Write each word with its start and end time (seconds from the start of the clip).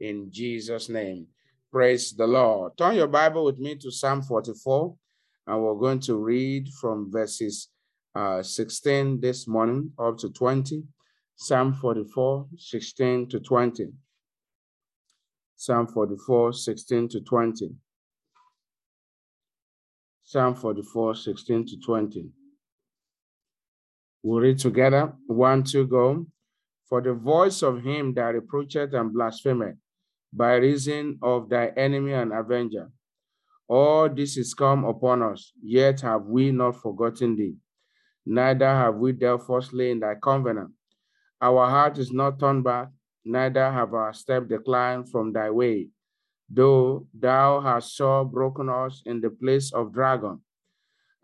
in 0.00 0.30
Jesus' 0.30 0.88
name. 0.88 1.26
Praise 1.72 2.12
the 2.12 2.26
Lord. 2.26 2.76
Turn 2.76 2.94
your 2.94 3.08
Bible 3.08 3.44
with 3.44 3.58
me 3.58 3.74
to 3.76 3.90
Psalm 3.90 4.22
44, 4.22 4.94
and 5.46 5.62
we're 5.62 5.74
going 5.74 6.00
to 6.00 6.16
read 6.16 6.68
from 6.80 7.10
verses 7.10 7.68
uh, 8.14 8.42
16 8.42 9.20
this 9.20 9.46
morning 9.46 9.92
up 9.98 10.18
to 10.18 10.30
20. 10.30 10.82
Psalm 11.34 11.74
44, 11.74 12.46
16 12.56 13.28
to 13.28 13.40
20. 13.40 13.88
Psalm 15.56 15.86
44, 15.86 16.52
16 16.52 17.08
to 17.08 17.20
20. 17.20 17.74
Psalm 20.24 20.54
44, 20.54 21.14
16 21.14 21.66
to 21.66 21.80
20. 21.80 22.30
We'll 24.22 24.40
read 24.40 24.58
together. 24.58 25.12
One, 25.26 25.62
two, 25.62 25.86
go. 25.86 26.26
For 26.88 27.00
the 27.00 27.14
voice 27.14 27.62
of 27.62 27.82
him 27.82 28.14
that 28.14 28.34
reproacheth 28.34 28.94
and 28.94 29.12
blasphemeth 29.12 29.76
by 30.36 30.56
reason 30.56 31.18
of 31.22 31.48
thy 31.48 31.68
enemy 31.76 32.12
and 32.12 32.32
avenger. 32.32 32.90
All 33.68 34.08
this 34.08 34.36
is 34.36 34.52
come 34.54 34.84
upon 34.84 35.22
us, 35.22 35.52
yet 35.62 36.02
have 36.02 36.26
we 36.26 36.52
not 36.52 36.76
forgotten 36.76 37.36
thee, 37.36 37.56
neither 38.26 38.68
have 38.68 38.96
we 38.96 39.12
dealt 39.12 39.46
falsely 39.46 39.90
in 39.90 40.00
thy 40.00 40.14
covenant. 40.14 40.72
Our 41.40 41.68
heart 41.68 41.98
is 41.98 42.12
not 42.12 42.38
turned 42.38 42.64
back, 42.64 42.88
neither 43.24 43.72
have 43.72 43.94
our 43.94 44.12
step 44.12 44.46
declined 44.46 45.10
from 45.10 45.32
thy 45.32 45.50
way. 45.50 45.88
Though 46.48 47.08
thou 47.12 47.60
hast 47.60 47.96
sore 47.96 48.24
broken 48.24 48.68
us 48.68 49.02
in 49.04 49.20
the 49.20 49.30
place 49.30 49.72
of 49.72 49.92
dragon, 49.92 50.42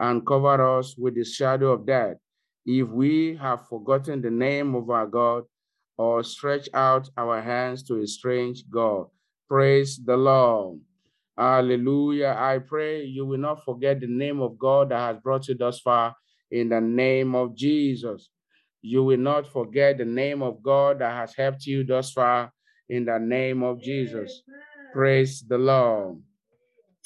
and 0.01 0.27
covered 0.27 0.61
us 0.61 0.97
with 0.97 1.15
the 1.15 1.25
shadow 1.25 1.73
of 1.73 1.87
death, 1.87 2.17
if 2.65 2.89
we 2.89 3.37
have 3.37 3.69
forgotten 3.69 4.23
the 4.23 4.31
name 4.31 4.75
of 4.75 4.91
our 4.91 5.07
God, 5.07 5.45
or 5.97 6.23
stretch 6.23 6.69
out 6.75 7.09
our 7.17 7.41
hands 7.41 7.83
to 7.85 8.01
a 8.01 8.07
strange 8.07 8.65
God. 8.71 9.07
Praise 9.49 10.01
the 10.03 10.17
Lord. 10.17 10.81
Hallelujah. 11.37 12.37
I 12.39 12.59
pray 12.59 13.05
you 13.05 13.27
will 13.27 13.39
not 13.39 13.65
forget 13.65 14.01
the 14.01 14.07
name 14.07 14.41
of 14.41 14.59
God 14.59 14.91
that 14.91 14.99
has 14.99 15.17
brought 15.23 15.49
you 15.49 15.55
thus 15.55 15.81
far 15.81 16.15
in 16.51 16.69
the 16.69 16.81
name 16.81 17.35
of 17.35 17.57
Jesus. 17.57 18.31
You 18.83 19.05
will 19.05 19.19
not 19.19 19.47
forget 19.47 19.99
the 19.99 20.05
name 20.05 20.43
of 20.43 20.63
God 20.63 20.99
that 20.99 21.13
has 21.13 21.35
helped 21.35 21.67
you 21.67 21.85
thus 21.85 22.13
far 22.13 22.53
in 22.89 23.05
the 23.05 23.19
name 23.19 23.63
of 23.63 23.81
Jesus. 23.81 24.43
Praise 24.93 25.43
the 25.43 25.57
Lord. 25.57 26.21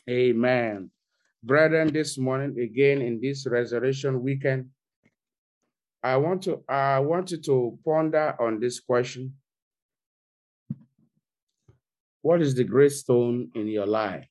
Amen. 0.08 0.90
Brethren, 1.42 1.92
this 1.92 2.18
morning, 2.18 2.58
again 2.58 3.02
in 3.02 3.20
this 3.20 3.46
resurrection 3.46 4.22
weekend, 4.22 4.70
I 6.06 6.16
want 6.18 6.42
to 6.42 6.62
I 6.68 7.00
want 7.00 7.32
you 7.32 7.38
to 7.38 7.78
ponder 7.84 8.36
on 8.38 8.60
this 8.60 8.78
question. 8.78 9.34
What 12.22 12.40
is 12.40 12.54
the 12.54 12.62
great 12.62 12.92
stone 12.92 13.50
in 13.56 13.66
your 13.66 13.86
life? 13.86 14.28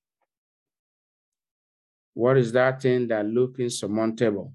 What 2.14 2.38
is 2.38 2.53
that 2.53 2.81
thing 2.81 3.09
that 3.09 3.26
looks 3.26 3.59
insurmountable? 3.59 4.53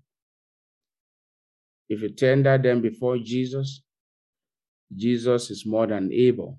If 1.91 2.01
you 2.01 2.09
tender 2.09 2.57
them 2.57 2.81
before 2.81 3.19
Jesus, 3.19 3.83
Jesus 4.97 5.51
is 5.51 5.67
more 5.67 5.87
than 5.87 6.11
able 6.11 6.59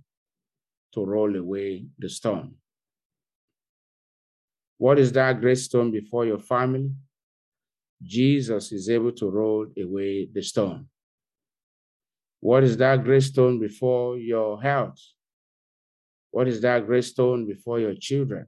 to 0.93 1.03
roll 1.03 1.35
away 1.35 1.87
the 1.97 2.07
stone. 2.07 2.53
What 4.77 4.99
is 4.99 5.11
that 5.13 5.41
great 5.41 5.57
stone 5.57 5.89
before 5.89 6.27
your 6.27 6.39
family? 6.39 6.91
Jesus 8.03 8.71
is 8.71 8.89
able 8.89 9.11
to 9.13 9.29
roll 9.29 9.67
away 9.77 10.27
the 10.33 10.41
stone. 10.41 10.87
What 12.39 12.63
is 12.63 12.77
that 12.77 13.03
great 13.03 13.23
stone 13.23 13.59
before 13.59 14.17
your 14.17 14.61
health? 14.61 14.97
What 16.31 16.47
is 16.47 16.61
that 16.61 16.87
great 16.87 17.03
stone 17.03 17.47
before 17.47 17.79
your 17.79 17.93
children? 17.93 18.47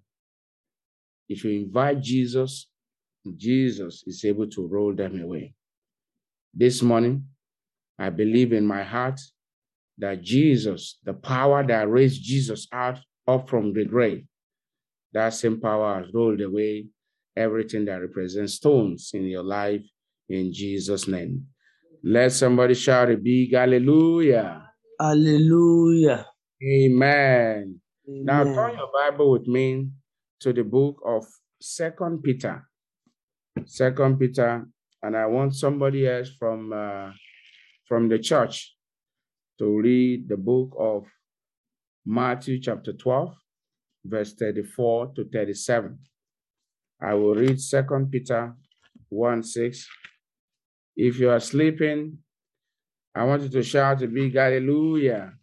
If 1.29 1.43
you 1.43 1.51
invite 1.51 2.01
Jesus, 2.01 2.67
Jesus 3.37 4.03
is 4.07 4.25
able 4.25 4.47
to 4.49 4.67
roll 4.67 4.93
them 4.95 5.21
away. 5.21 5.53
This 6.53 6.81
morning, 6.81 7.25
I 7.99 8.09
believe 8.09 8.53
in 8.53 8.65
my 8.65 8.83
heart 8.83 9.19
that 9.97 10.21
Jesus, 10.21 10.97
the 11.03 11.13
power 11.13 11.65
that 11.65 11.89
raised 11.89 12.23
Jesus 12.23 12.67
out 12.71 12.99
up 13.27 13.47
from 13.49 13.73
the 13.73 13.85
grave, 13.85 14.25
that 15.13 15.33
same 15.33 15.61
power 15.61 16.01
has 16.01 16.13
rolled 16.13 16.41
away 16.41 16.87
everything 17.35 17.85
that 17.85 18.01
represents 18.01 18.55
stones 18.55 19.11
in 19.13 19.25
your 19.25 19.43
life 19.43 19.83
in 20.29 20.51
Jesus' 20.53 21.07
name. 21.07 21.47
Let 22.03 22.31
somebody 22.31 22.73
shout 22.73 23.09
a 23.11 23.17
big 23.17 23.53
hallelujah. 23.53 24.69
Hallelujah. 24.99 26.27
Amen. 26.61 27.79
Amen. 28.07 28.25
Now 28.25 28.43
turn 28.43 28.77
your 28.77 28.89
Bible 28.93 29.31
with 29.31 29.47
me 29.47 29.89
to 30.41 30.53
the 30.53 30.63
book 30.63 31.01
of 31.05 31.25
Second 31.61 32.23
Peter. 32.23 32.67
Second 33.65 34.19
Peter, 34.19 34.65
and 35.01 35.15
I 35.15 35.25
want 35.25 35.55
somebody 35.55 36.07
else 36.07 36.29
from 36.37 36.73
uh, 36.73 37.11
from 37.87 38.09
the 38.09 38.19
church 38.19 38.75
to 39.59 39.79
read 39.79 40.27
the 40.27 40.37
book 40.37 40.75
of 40.77 41.05
Matthew 42.05 42.59
chapter 42.59 42.91
12, 42.91 43.33
verse 44.05 44.33
34 44.33 45.13
to 45.15 45.25
37. 45.31 45.99
I 47.03 47.13
will 47.15 47.35
read 47.35 47.59
Second 47.59 48.09
Peter 48.09 48.53
1 49.09 49.43
6. 49.43 49.87
If 50.95 51.19
you 51.19 51.29
are 51.29 51.39
sleeping, 51.39 52.19
I 53.13 53.25
want 53.25 53.43
you 53.43 53.49
to 53.49 53.63
shout 53.63 54.01
a 54.01 54.07
big 54.07 54.35
hallelujah. 54.35 55.33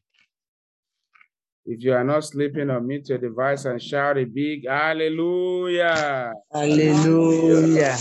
If 1.66 1.84
you 1.84 1.92
are 1.92 2.04
not 2.04 2.24
sleeping, 2.24 2.68
unmute 2.68 3.10
your 3.10 3.18
device 3.18 3.66
and 3.66 3.80
shout 3.80 4.16
a 4.16 4.24
big 4.24 4.66
hallelujah. 4.66 6.32
Hallelujah. 6.50 7.96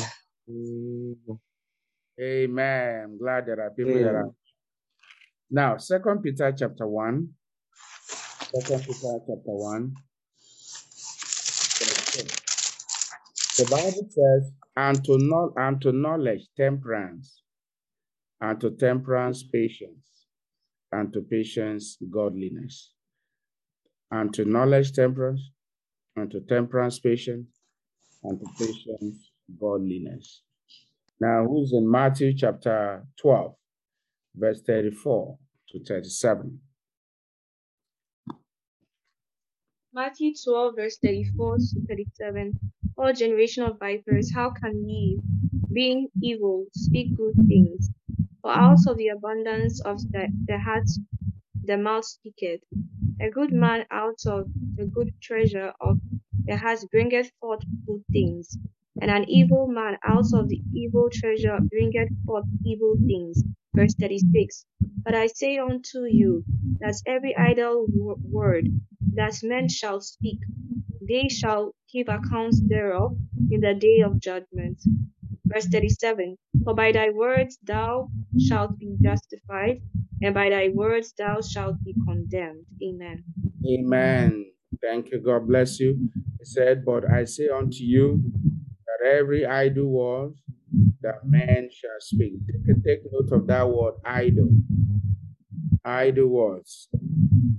Amen. 2.21 3.01
I'm 3.03 3.17
glad 3.17 3.45
there 3.45 3.61
are 3.61 3.71
people 3.71 3.93
that 4.03 4.15
are. 4.15 4.31
Now, 5.51 5.77
Second 5.77 6.21
Peter 6.21 6.51
chapter 6.57 6.87
1. 6.87 7.29
Second 8.55 8.83
Peter 8.85 9.19
chapter 9.27 9.51
1. 9.51 9.93
The 13.59 13.65
Bible 13.65 14.07
says, 14.09 14.53
and 14.77 15.03
to, 15.03 15.17
know, 15.17 15.51
and 15.57 15.81
to 15.81 15.91
knowledge, 15.91 16.47
temperance, 16.55 17.41
and 18.39 18.57
to 18.61 18.71
temperance, 18.71 19.43
patience, 19.43 20.27
and 20.93 21.11
to 21.11 21.19
patience, 21.19 21.97
godliness, 22.09 22.93
and 24.11 24.33
to 24.33 24.45
knowledge, 24.45 24.93
temperance, 24.93 25.41
and 26.15 26.31
to 26.31 26.39
temperance, 26.39 26.99
patience, 26.99 27.47
and 28.23 28.39
to 28.39 28.45
patience, 28.57 29.29
godliness. 29.59 30.41
Now, 31.19 31.45
who's 31.45 31.73
in 31.73 31.91
Matthew 31.91 32.33
chapter 32.37 33.05
12, 33.21 33.55
verse 34.37 34.61
34 34.61 35.37
to 35.71 35.83
37? 35.83 36.61
Matthew 39.91 40.31
12, 40.45 40.75
verse 40.77 40.97
34 41.03 41.57
to 41.57 41.85
37. 41.89 42.59
O 42.99 43.13
generation 43.13 43.63
of 43.63 43.79
vipers, 43.79 44.31
how 44.33 44.51
can 44.51 44.87
ye, 44.89 45.21
being 45.73 46.09
evil, 46.21 46.67
speak 46.73 47.15
good 47.17 47.35
things? 47.47 47.89
For 48.43 48.51
out 48.51 48.79
of 48.87 48.97
the 48.97 49.09
abundance 49.09 49.81
of 49.81 49.99
the, 50.11 50.29
the 50.47 50.59
heart 50.59 50.89
the 51.63 51.77
mouth 51.77 52.05
speaketh. 52.05 52.61
A 53.21 53.29
good 53.31 53.53
man 53.53 53.85
out 53.91 54.19
of 54.27 54.49
the 54.75 54.85
good 54.85 55.13
treasure 55.21 55.73
of 55.81 55.99
the 56.45 56.57
heart 56.57 56.79
bringeth 56.91 57.31
forth 57.41 57.63
good 57.87 58.03
things, 58.11 58.57
and 59.01 59.11
an 59.11 59.25
evil 59.29 59.67
man 59.67 59.97
out 60.03 60.33
of 60.33 60.49
the 60.49 60.61
evil 60.73 61.09
treasure 61.11 61.59
bringeth 61.71 62.09
forth 62.25 62.45
evil 62.65 62.95
things. 63.07 63.43
Verse 63.75 63.95
36. 63.95 64.65
But 65.05 65.15
I 65.15 65.27
say 65.27 65.57
unto 65.59 66.05
you 66.05 66.43
that 66.81 67.01
every 67.07 67.35
idle 67.37 67.87
word 67.89 68.67
that 69.15 69.39
men 69.43 69.69
shall 69.69 70.01
speak, 70.01 70.39
they 71.01 71.29
shall 71.29 71.73
give 71.91 72.07
accounts 72.07 72.61
thereof 72.67 73.15
in 73.51 73.61
the 73.61 73.73
day 73.73 74.01
of 74.01 74.19
judgment. 74.19 74.81
Verse 75.45 75.65
37 75.67 76.37
For 76.63 76.73
by 76.73 76.91
thy 76.91 77.09
words 77.09 77.57
thou 77.63 78.09
shalt 78.37 78.77
be 78.77 78.95
justified, 79.01 79.81
and 80.21 80.33
by 80.33 80.49
thy 80.49 80.69
words 80.69 81.13
thou 81.17 81.41
shalt 81.41 81.83
be 81.83 81.95
condemned. 82.05 82.65
Amen. 82.83 83.23
Amen. 83.65 84.45
Thank 84.81 85.11
you. 85.11 85.19
God 85.19 85.47
bless 85.47 85.79
you. 85.79 85.97
He 86.37 86.45
said, 86.45 86.85
But 86.85 87.09
I 87.09 87.25
say 87.25 87.49
unto 87.49 87.83
you 87.83 88.21
that 88.85 89.07
every 89.07 89.45
idle 89.45 89.87
word 89.87 90.33
that 91.01 91.25
man 91.25 91.69
shall 91.71 91.99
speak. 91.99 92.33
Take, 92.67 92.83
take 92.83 92.99
note 93.11 93.31
of 93.31 93.47
that 93.47 93.67
word 93.67 93.95
idle. 94.05 94.49
Idle 95.83 96.27
words. 96.27 96.89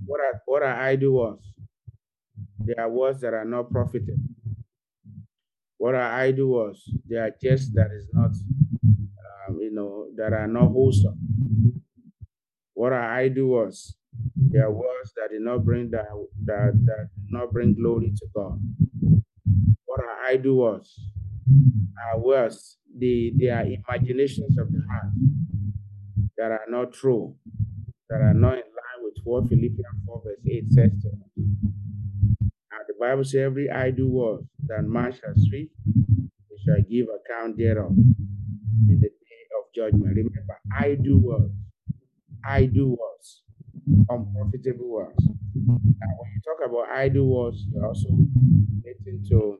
What 0.07 0.21
are 0.21 0.41
what 0.47 0.63
are 0.63 0.77
idle 0.81 1.13
words? 1.13 1.53
They 2.71 2.81
are 2.81 2.89
words 2.89 3.21
that 3.23 3.35
are 3.35 3.45
not 3.45 3.69
profited. 3.69 4.21
What 5.77 5.97
are 5.97 6.21
idle 6.21 6.47
words? 6.47 6.89
They 7.09 7.17
are 7.17 7.33
just 7.43 7.75
that 7.75 7.91
is 7.91 8.07
not, 8.13 8.31
um, 9.49 9.59
you 9.61 9.73
know, 9.75 10.07
that 10.15 10.33
are 10.33 10.47
not 10.47 10.69
wholesome. 10.69 11.19
What 12.75 12.93
are 12.93 13.13
idle 13.13 13.49
words? 13.49 13.97
They 14.37 14.61
are 14.61 14.71
words 14.71 15.13
that 15.17 15.31
did 15.33 15.43
not 15.43 15.65
bring 15.65 15.91
that 15.91 16.07
that 16.45 16.81
that 16.85 17.09
did 17.13 17.31
not 17.31 17.53
bring 17.53 17.75
glory 17.75 18.13
to 18.17 18.27
God. 18.37 18.61
What 19.87 20.01
are 20.05 20.27
idle 20.29 20.59
words? 20.59 20.97
Are 22.13 22.21
words 22.21 22.79
they 22.97 23.33
they 23.37 23.49
are 23.49 23.65
imaginations 23.65 24.57
of 24.59 24.71
the 24.71 24.83
heart 24.89 25.13
that 26.39 26.53
are 26.53 26.67
not 26.69 26.93
true, 26.93 27.35
that 28.09 28.21
are 28.21 28.35
not 28.35 28.53
in 28.53 28.71
line 28.79 29.03
with 29.03 29.17
what 29.25 29.49
Philippians 29.49 30.05
4 30.07 30.23
verse 30.25 30.39
8 30.49 30.65
says 30.71 30.91
to 31.03 31.09
us. 31.09 31.80
Bible 33.01 33.25
says 33.25 33.41
every 33.47 33.71
idle 33.71 34.11
word 34.11 34.41
that 34.67 34.83
man 34.85 35.13
shall 35.13 35.35
speak, 35.37 35.71
he 35.87 36.57
shall 36.65 36.83
give 36.89 37.07
account 37.09 37.57
thereof 37.57 37.93
in 38.89 38.99
the 39.01 39.09
day 39.09 39.43
of 39.59 39.73
judgment. 39.75 40.17
Remember, 40.17 40.61
idle 40.79 41.19
words, 41.19 41.55
idle 42.45 42.91
words, 42.99 43.43
unprofitable 44.09 44.91
words. 44.91 45.29
Now, 45.57 46.09
when 46.19 46.31
you 46.35 46.41
talk 46.45 46.69
about 46.69 46.95
idle 46.95 47.27
words, 47.27 47.65
you 47.73 47.83
also 47.83 48.09
get 48.85 48.97
into 49.07 49.59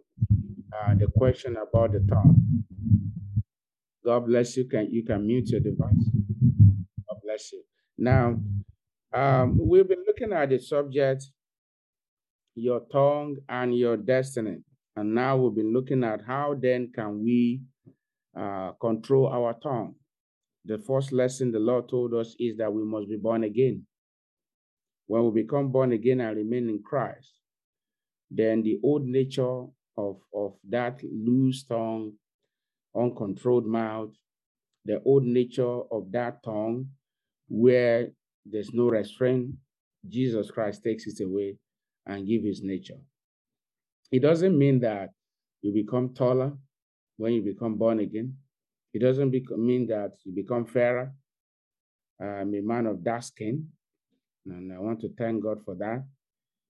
uh, 0.73 0.95
the 0.95 1.07
question 1.17 1.57
about 1.57 1.93
the 1.93 2.07
tongue. 2.09 2.65
God 4.05 4.27
bless 4.27 4.57
you. 4.57 4.65
Can 4.69 4.89
you 4.93 5.05
can 5.05 5.27
mute 5.27 5.49
your 5.49 5.61
device? 5.61 6.11
God 7.09 7.19
bless 7.25 7.53
you. 7.53 7.63
Now, 7.99 8.39
um, 9.13 9.59
we've 9.61 9.89
been 9.89 10.05
looking 10.07 10.33
at 10.33 10.51
the 10.51 10.59
subject, 10.59 11.25
your 12.55 12.81
tongue 12.93 13.37
and 13.49 13.77
your 13.77 13.97
destiny, 13.97 14.59
and 14.97 15.15
now 15.15 15.37
we've 15.37 15.55
been 15.55 15.73
looking 15.73 16.05
at 16.05 16.21
how 16.27 16.55
then 16.61 16.91
can 16.95 17.23
we 17.23 17.63
uh, 18.37 18.73
control 18.81 19.29
our 19.29 19.55
tongue. 19.55 19.95
The 20.65 20.79
first 20.79 21.13
lesson 21.13 21.53
the 21.53 21.59
Lord 21.59 21.89
told 21.89 22.15
us 22.15 22.35
is 22.39 22.57
that 22.59 22.73
we 22.73 22.85
must 22.85 23.09
be 23.09 23.17
born 23.17 23.45
again. 23.45 23.87
When 25.07 25.25
we 25.25 25.43
become 25.43 25.73
born 25.73 25.93
again 25.93 26.21
and 26.21 26.37
remain 26.37 26.69
in 26.69 26.83
Christ, 26.85 27.33
then 28.31 28.63
the 28.63 28.79
old 28.85 29.05
nature 29.05 29.65
of, 29.97 30.21
of 30.35 30.55
that 30.69 31.01
loose 31.03 31.65
tongue, 31.65 32.13
uncontrolled 32.97 33.67
mouth, 33.67 34.11
the 34.85 35.01
old 35.05 35.25
nature 35.25 35.81
of 35.91 36.13
that 36.13 36.43
tongue, 36.45 36.89
where 37.49 38.09
there's 38.47 38.73
no 38.73 38.89
restraint, 38.89 39.51
Jesus 40.09 40.51
Christ 40.51 40.85
takes 40.85 41.07
it 41.07 41.25
away 41.25 41.57
and 42.07 42.27
give 42.27 42.43
his 42.43 42.63
nature. 42.63 42.99
It 44.11 44.21
doesn't 44.21 44.57
mean 44.57 44.81
that 44.81 45.11
you 45.63 45.73
become 45.73 46.15
taller 46.15 46.53
when 47.17 47.33
you 47.33 47.43
become 47.43 47.77
born 47.77 48.01
again. 48.01 48.37
It 48.93 49.01
doesn't 49.01 49.31
mean 49.31 49.87
that 49.89 50.13
you 50.25 50.35
become 50.35 50.65
fairer. 50.65 51.13
I'm 52.21 52.55
a 52.55 52.61
man 52.61 52.87
of 52.87 53.05
dark 53.05 53.23
skin, 53.23 53.69
and 54.47 54.73
I 54.73 54.79
want 54.79 55.01
to 55.03 55.11
thank 55.17 55.43
God 55.43 55.63
for 55.65 55.75
that. 55.77 56.05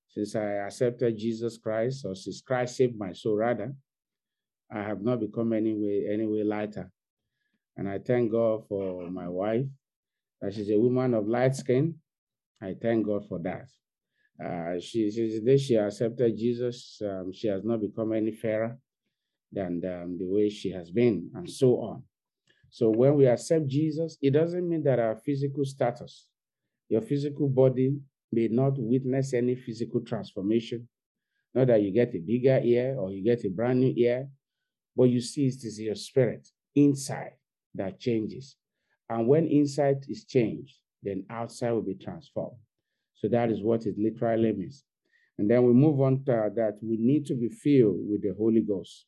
Since 0.08 0.36
I 0.36 0.66
accepted 0.66 1.16
Jesus 1.16 1.56
Christ, 1.56 2.04
or 2.04 2.14
since 2.14 2.40
Christ 2.40 2.76
saved 2.76 2.98
my 2.98 3.12
soul, 3.12 3.36
rather, 3.36 3.74
I 4.70 4.82
have 4.82 5.02
not 5.02 5.20
become 5.20 5.52
any 5.52 5.74
way, 5.74 6.06
any 6.12 6.26
way 6.26 6.42
lighter. 6.44 6.90
And 7.76 7.88
I 7.88 7.98
thank 7.98 8.32
God 8.32 8.66
for 8.68 9.08
my 9.10 9.28
wife, 9.28 9.66
that 10.40 10.52
she's 10.52 10.70
a 10.70 10.78
woman 10.78 11.14
of 11.14 11.26
light 11.26 11.54
skin. 11.54 11.94
I 12.60 12.74
thank 12.80 13.06
God 13.06 13.26
for 13.28 13.38
that. 13.40 13.68
Uh, 14.42 14.80
she, 14.80 15.10
since 15.10 15.44
the 15.44 15.58
she 15.58 15.76
accepted 15.76 16.36
Jesus, 16.36 17.00
um, 17.04 17.30
she 17.32 17.48
has 17.48 17.62
not 17.62 17.80
become 17.80 18.12
any 18.12 18.32
fairer 18.32 18.78
than 19.52 19.82
um, 19.84 20.16
the 20.18 20.26
way 20.26 20.48
she 20.48 20.70
has 20.70 20.90
been, 20.90 21.30
and 21.34 21.48
so 21.48 21.80
on. 21.80 22.02
So 22.70 22.88
when 22.88 23.16
we 23.16 23.26
accept 23.26 23.66
Jesus, 23.66 24.16
it 24.22 24.30
doesn't 24.30 24.66
mean 24.66 24.82
that 24.84 24.98
our 24.98 25.16
physical 25.16 25.64
status, 25.64 26.26
your 26.88 27.02
physical 27.02 27.48
body 27.48 27.96
may 28.32 28.48
not 28.48 28.74
witness 28.78 29.34
any 29.34 29.56
physical 29.56 30.00
transformation. 30.00 30.88
Not 31.52 31.66
that 31.66 31.82
you 31.82 31.90
get 31.90 32.14
a 32.14 32.18
bigger 32.18 32.60
ear 32.62 32.96
or 32.96 33.10
you 33.10 33.24
get 33.24 33.44
a 33.44 33.50
brand 33.50 33.80
new 33.80 33.92
ear, 33.96 34.28
but 34.96 35.04
you 35.04 35.20
see 35.20 35.46
it 35.46 35.64
is 35.64 35.80
your 35.80 35.96
spirit 35.96 36.46
inside 36.76 37.32
that 37.74 37.98
changes. 37.98 38.56
And 39.08 39.26
when 39.26 39.46
inside 39.48 40.04
is 40.08 40.24
changed, 40.24 40.76
then 41.02 41.24
outside 41.28 41.72
will 41.72 41.82
be 41.82 41.94
transformed. 41.94 42.56
So 43.20 43.28
that 43.28 43.50
is 43.50 43.62
what 43.62 43.84
it 43.84 43.96
literally 43.98 44.52
means. 44.52 44.84
And 45.38 45.50
then 45.50 45.64
we 45.64 45.74
move 45.74 46.00
on 46.00 46.24
to 46.24 46.50
that 46.54 46.78
we 46.82 46.96
need 46.98 47.26
to 47.26 47.34
be 47.34 47.48
filled 47.48 47.98
with 48.08 48.22
the 48.22 48.34
Holy 48.36 48.62
Ghost. 48.62 49.06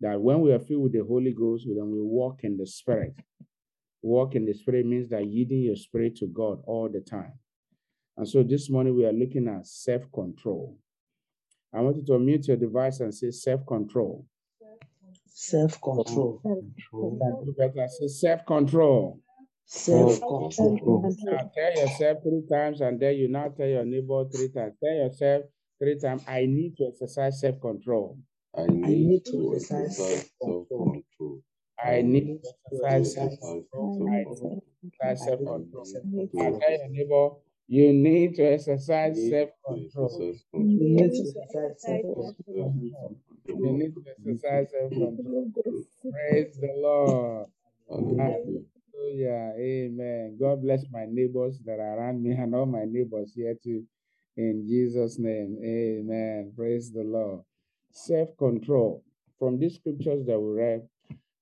That 0.00 0.20
when 0.20 0.40
we 0.40 0.52
are 0.52 0.58
filled 0.58 0.82
with 0.82 0.92
the 0.92 1.04
Holy 1.04 1.32
Ghost, 1.32 1.66
then 1.66 1.90
we 1.90 2.00
walk 2.00 2.40
in 2.42 2.58
the 2.58 2.66
Spirit. 2.66 3.14
Walk 4.02 4.34
in 4.34 4.44
the 4.44 4.52
Spirit 4.52 4.84
means 4.84 5.08
that 5.08 5.26
yielding 5.26 5.62
your 5.62 5.76
spirit 5.76 6.16
to 6.16 6.26
God 6.26 6.58
all 6.66 6.90
the 6.92 7.00
time. 7.00 7.32
And 8.18 8.28
so 8.28 8.42
this 8.42 8.68
morning 8.68 8.94
we 8.94 9.06
are 9.06 9.12
looking 9.12 9.48
at 9.48 9.66
self 9.66 10.02
control. 10.12 10.78
I 11.72 11.80
want 11.80 11.96
you 11.96 12.04
to 12.04 12.12
unmute 12.12 12.46
your 12.46 12.58
device 12.58 13.00
and 13.00 13.14
say 13.14 13.30
self 13.30 13.66
control. 13.66 14.26
Self 15.26 15.80
control. 15.80 16.40
You 17.46 17.54
better 17.56 17.88
say 17.88 18.06
self 18.08 18.44
control. 18.46 19.20
Self 19.66 20.20
control. 20.20 21.02
Tell 21.54 21.74
yourself 21.76 22.18
three 22.22 22.44
times, 22.50 22.80
and 22.80 22.98
then 23.00 23.14
you 23.16 23.28
now 23.28 23.48
tell 23.48 23.66
your 23.66 23.84
neighbor 23.84 24.24
three 24.30 24.48
times. 24.48 24.74
Tell 24.82 24.94
yourself 24.94 25.44
three 25.78 25.98
times, 25.98 26.22
I 26.28 26.46
need 26.46 26.76
to 26.78 26.86
exercise 26.86 27.40
self 27.40 27.60
control. 27.60 28.18
I 28.56 28.66
need 28.66 29.06
need 29.08 29.24
to 29.26 29.32
to 29.32 29.54
exercise 29.56 29.86
exercise 29.98 30.30
self-control. 30.38 30.66
self-control. 30.70 31.42
I 31.84 32.02
need 32.02 32.42
to 32.42 32.50
exercise 32.66 33.14
self 33.14 33.40
control. 33.40 34.08
I 34.08 34.18
need 34.18 34.36
to 34.36 34.60
exercise 34.84 35.22
I 35.22 35.24
self 35.26 35.38
control. 35.38 35.84
to 35.84 36.00
Now 36.04 36.22
exercise 36.22 36.60
tell 36.60 36.78
your 36.78 36.88
neighbor, 36.88 37.28
you 37.66 37.92
need 37.92 38.34
to 38.36 38.42
exercise 38.44 39.28
self 39.28 39.50
control. 39.66 40.34
You 40.52 40.64
need 40.64 41.12
to 41.12 41.22
exercise 41.24 41.82
self-control. 41.84 42.74
You 43.46 43.72
need 43.72 43.94
to 43.94 44.02
exercise 44.10 44.70
self 44.70 44.90
control. 44.90 45.52
Praise 46.12 46.56
the 46.60 46.72
Lord. 46.76 47.48
Hallelujah. 47.90 48.64
Hallelujah. 49.14 49.52
Amen. 49.58 50.36
God 50.40 50.62
bless 50.62 50.84
my 50.90 51.06
neighbors 51.08 51.58
that 51.64 51.78
are 51.78 51.98
around 51.98 52.22
me 52.22 52.32
and 52.32 52.54
all 52.54 52.66
my 52.66 52.84
neighbors 52.84 53.32
here 53.34 53.54
too. 53.62 53.84
In 54.36 54.66
Jesus' 54.66 55.18
name. 55.18 55.58
Amen. 55.62 56.52
Praise 56.56 56.90
the 56.92 57.04
Lord. 57.04 57.42
Self 57.92 58.36
control. 58.36 59.04
From 59.38 59.58
these 59.58 59.76
scriptures 59.76 60.26
that 60.26 60.38
we 60.38 60.60
read, 60.60 60.88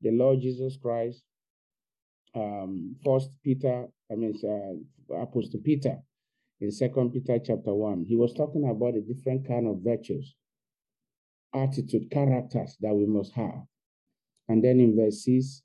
the 0.02 0.10
Lord 0.10 0.40
Jesus 0.40 0.76
Christ, 0.76 1.22
um, 2.34 2.96
First 3.04 3.30
Peter, 3.42 3.86
I 4.10 4.14
mean, 4.16 4.34
uh, 4.44 5.14
Apostle 5.22 5.60
Peter, 5.64 5.98
in 6.60 6.70
Second 6.70 7.12
Peter 7.12 7.38
chapter 7.38 7.74
one, 7.74 8.04
he 8.06 8.16
was 8.16 8.34
talking 8.34 8.68
about 8.68 8.94
the 8.94 9.00
different 9.00 9.46
kind 9.46 9.66
of 9.66 9.80
virtues, 9.82 10.34
attitude, 11.54 12.10
characters 12.10 12.76
that 12.80 12.94
we 12.94 13.06
must 13.06 13.32
have. 13.32 13.62
And 14.48 14.62
then 14.62 14.80
in 14.80 14.96
verse 14.96 15.24
six, 15.24 15.62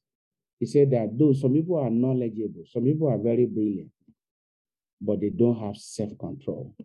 he 0.60 0.66
said 0.66 0.92
that 0.92 1.18
though 1.18 1.34
some 1.34 1.54
people 1.54 1.78
are 1.78 1.90
knowledgeable, 1.90 2.64
some 2.72 2.84
people 2.84 3.08
are 3.08 3.18
very 3.18 3.46
brilliant, 3.46 3.92
but 5.00 5.20
they 5.22 5.30
don't 5.30 5.60
have 5.60 5.78
self-control. 5.78 6.76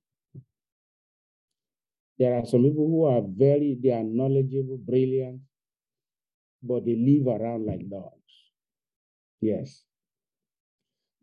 There 2.18 2.34
are 2.34 2.44
some 2.44 2.62
people 2.62 2.86
who 2.86 3.04
are 3.06 3.22
very, 3.26 3.78
they 3.82 3.90
are 3.90 4.04
knowledgeable, 4.04 4.76
brilliant, 4.78 5.40
but 6.62 6.84
they 6.84 6.94
live 6.94 7.26
around 7.26 7.66
like 7.66 7.88
dogs. 7.88 8.12
Yes. 9.40 9.84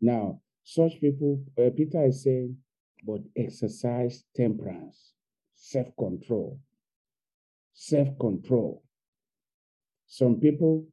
Now, 0.00 0.40
such 0.64 1.00
people, 1.00 1.44
uh, 1.58 1.70
Peter 1.76 2.04
is 2.04 2.22
saying, 2.22 2.56
but 3.06 3.20
exercise 3.36 4.24
temperance, 4.36 5.14
self-control, 5.54 6.58
self-control. 7.72 8.82
Some 10.06 10.36
people, 10.40 10.86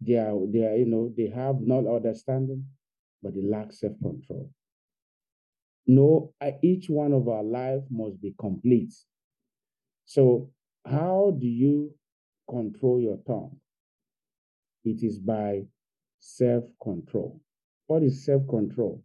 they 0.00 0.16
are, 0.16 0.38
they 0.46 0.64
are, 0.66 0.76
you 0.76 0.86
know, 0.86 1.12
they 1.16 1.28
have 1.28 1.60
not 1.60 1.86
understanding, 1.86 2.66
but 3.22 3.34
they 3.34 3.42
lack 3.42 3.72
self-control. 3.72 4.50
No, 5.86 6.32
each 6.62 6.88
one 6.88 7.12
of 7.12 7.28
our 7.28 7.42
life 7.42 7.82
must 7.90 8.20
be 8.20 8.34
complete. 8.38 8.94
So, 10.04 10.50
how 10.84 11.36
do 11.38 11.46
you 11.46 11.94
control 12.48 13.00
your 13.00 13.18
tongue? 13.18 13.60
It 14.84 15.02
is 15.02 15.18
by 15.18 15.66
self 16.18 16.64
control. 16.82 17.40
What 17.86 18.02
is 18.02 18.24
self 18.24 18.46
control? 18.48 19.02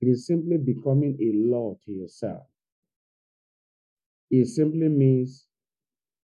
It 0.00 0.08
is 0.08 0.26
simply 0.26 0.58
becoming 0.58 1.16
a 1.20 1.32
law 1.32 1.76
to 1.84 1.92
yourself. 1.92 2.46
It 4.30 4.46
simply 4.46 4.88
means 4.88 5.46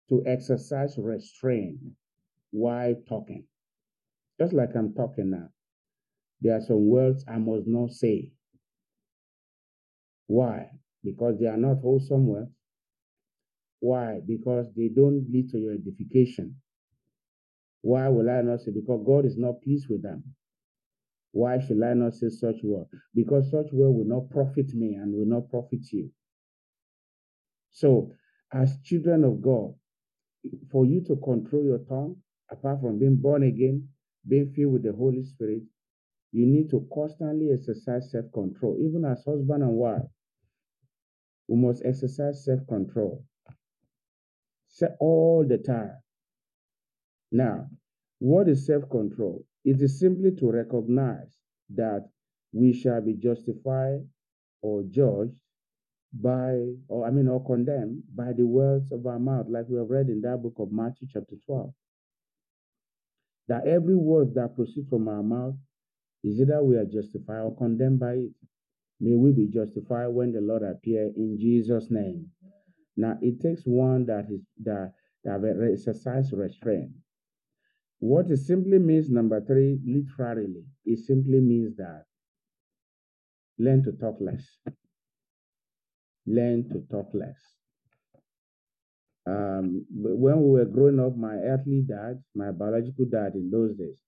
to 0.09 0.25
exercise 0.27 0.99
restraint 0.99 1.81
while 2.51 2.95
talking. 3.09 3.47
Just 4.41 4.55
like 4.55 4.71
I'm 4.75 4.95
talking 4.95 5.31
now, 5.31 5.49
there 6.41 6.57
are 6.57 6.63
some 6.63 6.89
words 6.89 7.25
I 7.29 7.39
must 7.39 7.67
not 7.67 7.91
say. 7.91 8.33
Why? 10.29 10.71
Because 11.05 11.39
they 11.39 11.47
are 11.47 11.59
not 11.59 11.81
wholesome 11.83 12.27
words. 12.27 12.51
Why? 13.81 14.21
Because 14.27 14.67
they 14.77 14.89
don't 14.89 15.27
lead 15.31 15.51
to 15.51 15.59
your 15.59 15.75
edification. 15.75 16.57
Why 17.83 18.09
will 18.09 18.31
I 18.31 18.43
not 18.43 18.61
say? 18.61 18.71
Because 18.73 19.03
God 19.07 19.27
is 19.27 19.37
not 19.37 19.63
pleased 19.63 19.89
with 19.91 20.03
them. 20.03 20.25
Why 21.33 21.61
should 21.61 21.83
I 21.83 21.95
not 21.95 22.15
say 22.15 22.29
such 22.31 22.57
word? 22.63 22.87
Because 23.15 23.51
such 23.51 23.67
word 23.73 23.91
will 23.91 24.07
not 24.07 24.31
profit 24.31 24.75
me 24.75 24.95
and 24.95 25.15
will 25.15 25.27
not 25.27 25.51
profit 25.51 25.81
you. 25.93 26.11
So, 27.71 28.13
as 28.53 28.79
children 28.83 29.25
of 29.25 29.41
God, 29.43 29.75
for 30.73 30.87
you 30.87 31.03
to 31.03 31.17
control 31.17 31.65
your 31.65 31.79
tongue, 31.79 32.17
apart 32.51 32.81
from 32.81 32.99
being 32.99 33.17
born 33.17 33.43
again, 33.45 33.89
being 34.29 34.53
filled 34.53 34.73
with 34.75 34.83
the 34.83 34.93
Holy 34.93 35.25
Spirit, 35.25 35.63
you 36.33 36.47
need 36.47 36.71
to 36.71 36.87
constantly 36.95 37.51
exercise 37.53 38.11
self 38.11 38.27
control. 38.33 38.77
Even 38.81 39.05
as 39.05 39.25
husband 39.25 39.63
and 39.63 39.73
wife, 39.75 40.03
we 41.49 41.57
must 41.57 41.85
exercise 41.85 42.45
self 42.45 42.61
control 42.69 43.25
all 45.01 45.45
the 45.47 45.59
time. 45.59 45.97
Now, 47.33 47.69
what 48.19 48.49
is 48.49 48.67
self 48.67 48.89
control? 48.91 49.45
It 49.65 49.81
is 49.81 49.99
simply 50.01 50.33
to 50.37 50.51
recognize 50.51 51.37
that 51.75 52.09
we 52.53 52.73
shall 52.73 53.01
be 53.01 53.15
justified 53.15 54.07
or 54.63 54.83
judged 54.85 55.37
by, 56.13 56.75
or 56.89 57.07
I 57.07 57.11
mean, 57.11 57.29
or 57.29 57.45
condemned 57.45 58.03
by 58.15 58.33
the 58.33 58.47
words 58.47 58.91
of 58.93 59.07
our 59.07 59.19
mouth, 59.19 59.47
like 59.49 59.67
we 59.69 59.79
have 59.79 59.91
read 59.91 60.09
in 60.09 60.21
that 60.23 60.43
book 60.43 60.55
of 60.59 60.73
Matthew, 60.73 61.09
chapter 61.13 61.37
12. 61.47 61.73
That 63.51 63.67
every 63.67 63.97
word 63.97 64.35
that 64.35 64.55
proceeds 64.55 64.89
from 64.89 65.09
our 65.09 65.25
mouth 65.25 65.57
is 66.23 66.41
either 66.41 66.63
we 66.63 66.77
are 66.77 66.85
justified 66.85 67.41
or 67.41 67.57
condemned 67.57 67.99
by 67.99 68.13
it. 68.13 68.31
May 69.01 69.17
we 69.17 69.33
be 69.33 69.49
justified 69.49 70.07
when 70.07 70.31
the 70.31 70.41
Lord 70.41 70.63
appear 70.63 71.11
in 71.17 71.37
Jesus' 71.37 71.91
name. 71.91 72.31
Now 72.97 73.19
it 73.21 73.41
takes 73.41 73.63
one 73.65 74.07
that 74.07 74.27
is 74.31 74.43
that 74.63 74.93
that 75.25 75.69
exercise 75.73 76.33
restraint. 76.33 76.93
What 77.99 78.31
it 78.31 78.37
simply 78.37 78.79
means, 78.79 79.11
number 79.11 79.45
three, 79.45 79.81
literally, 79.85 80.67
it 80.85 81.01
simply 81.01 81.41
means 81.41 81.77
that 81.79 82.05
learn 83.59 83.83
to 83.83 83.91
talk 83.91 84.19
less. 84.21 84.47
Learn 86.25 86.69
to 86.69 86.87
talk 86.89 87.09
less. 87.15 87.60
Um, 89.31 89.87
when 89.91 90.43
we 90.43 90.51
were 90.59 90.65
growing 90.65 90.99
up, 90.99 91.17
my 91.17 91.35
earthly 91.35 91.83
dad, 91.83 92.23
my 92.35 92.51
biological 92.51 93.05
dad 93.05 93.35
in 93.35 93.51
those 93.51 93.77
days, 93.77 93.99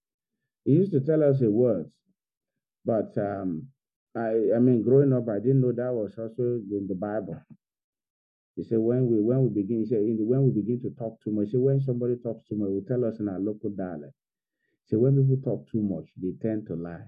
he 0.64 0.72
used 0.72 0.92
to 0.92 1.00
tell 1.00 1.22
us 1.22 1.40
the 1.40 1.50
words, 1.50 1.90
but 2.84 3.16
um, 3.18 3.68
I, 4.16 4.30
I 4.56 4.58
mean, 4.58 4.82
growing 4.82 5.12
up, 5.12 5.28
I 5.28 5.38
didn't 5.38 5.60
know 5.60 5.72
that 5.72 5.92
was 5.92 6.14
also 6.18 6.42
in 6.78 6.86
the 6.88 6.94
Bible. 6.94 7.40
He 8.56 8.64
said, 8.64 8.78
when 8.78 9.06
we 9.06 9.20
when 9.20 9.42
we 9.44 9.48
begin, 9.62 9.80
he 9.80 9.86
said, 9.86 10.00
the, 10.00 10.24
when 10.24 10.44
we 10.44 10.50
begin 10.50 10.80
to 10.82 10.90
talk 10.98 11.22
too 11.22 11.30
much, 11.30 11.46
he 11.46 11.52
said, 11.52 11.60
when 11.60 11.80
somebody 11.80 12.16
talks 12.16 12.46
too 12.48 12.56
much, 12.56 12.68
will 12.68 12.84
tell 12.86 13.04
us 13.04 13.18
in 13.20 13.28
our 13.28 13.38
local 13.38 13.70
dialect. 13.70 14.14
He 14.84 14.90
said, 14.90 14.98
when 14.98 15.16
people 15.16 15.42
talk 15.42 15.70
too 15.70 15.82
much, 15.82 16.08
they 16.20 16.32
tend 16.42 16.66
to 16.66 16.74
lie. 16.74 17.06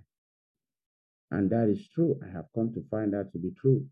And 1.30 1.50
that 1.50 1.68
is 1.68 1.88
true. 1.94 2.18
I 2.22 2.30
have 2.32 2.46
come 2.54 2.72
to 2.74 2.84
find 2.90 3.12
that 3.12 3.32
to 3.32 3.38
be 3.38 3.50
true. 3.60 3.84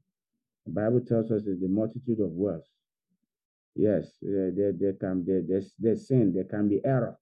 The 0.67 0.73
Bible 0.73 1.01
tells 1.01 1.31
us 1.31 1.43
that 1.45 1.59
the 1.61 1.69
multitude 1.69 2.21
of 2.21 2.31
words. 2.31 2.69
Yes, 3.75 4.19
there, 4.21 4.73
there 4.79 4.93
can 4.95 5.25
there, 5.27 5.43
there's, 5.47 5.75
there's 5.79 6.09
sin, 6.09 6.33
there 6.35 6.45
can 6.45 6.69
be 6.69 6.81
error, 6.85 7.17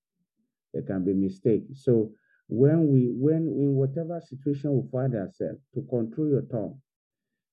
there 0.73 0.83
can 0.83 1.05
be 1.05 1.13
mistake. 1.15 1.65
So 1.75 2.13
when 2.49 2.93
we 2.93 3.13
when 3.17 3.47
in 3.49 3.75
whatever 3.77 4.21
situation 4.21 4.75
we 4.75 4.91
find 4.91 5.15
ourselves, 5.15 5.61
to 5.75 5.83
control 5.89 6.29
your 6.29 6.43
tongue 6.43 6.81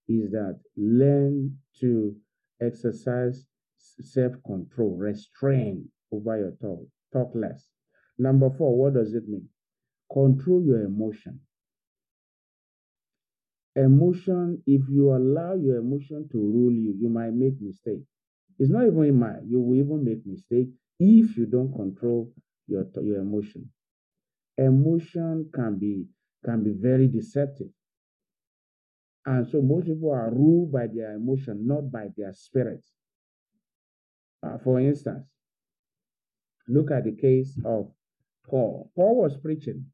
is 0.07 0.31
that 0.31 0.59
learn 0.77 1.57
to 1.79 2.15
exercise 2.61 3.45
self-control, 3.77 4.95
restrain 4.97 5.89
over 6.11 6.37
your 6.37 6.53
tongue, 6.61 6.87
talk 7.13 7.31
less. 7.35 7.67
Number 8.17 8.49
four, 8.57 8.75
what 8.77 8.95
does 8.95 9.13
it 9.13 9.27
mean? 9.27 9.47
Control 10.11 10.63
your 10.63 10.81
emotion. 10.83 11.41
Emotion, 13.75 14.63
if 14.65 14.81
you 14.89 15.15
allow 15.15 15.53
your 15.53 15.77
emotion 15.77 16.27
to 16.31 16.37
rule 16.37 16.73
you, 16.73 16.95
you 16.99 17.09
might 17.09 17.33
make 17.33 17.61
mistake. 17.61 18.01
It's 18.59 18.71
not 18.71 18.85
even 18.85 19.03
in 19.03 19.19
mind. 19.19 19.49
You 19.49 19.59
will 19.59 19.75
even 19.75 20.03
make 20.03 20.25
mistake 20.25 20.69
if 20.99 21.37
you 21.37 21.45
don't 21.45 21.73
control 21.73 22.31
your, 22.67 22.85
your 23.01 23.21
emotion. 23.21 23.69
Emotion 24.57 25.49
can 25.53 25.77
be 25.77 26.05
can 26.43 26.63
be 26.63 26.71
very 26.71 27.07
deceptive. 27.07 27.67
And 29.25 29.45
so 29.47 29.61
most 29.61 29.87
people 29.87 30.11
are 30.11 30.31
ruled 30.33 30.71
by 30.71 30.87
their 30.87 31.13
emotion, 31.13 31.67
not 31.67 31.91
by 31.91 32.07
their 32.15 32.33
spirit. 32.33 32.83
Uh, 34.41 34.57
for 34.63 34.79
instance, 34.79 35.25
look 36.67 36.91
at 36.91 37.03
the 37.03 37.11
case 37.15 37.59
of 37.65 37.91
Paul. 38.49 38.89
Paul 38.95 39.21
was 39.21 39.35
preaching, 39.37 39.85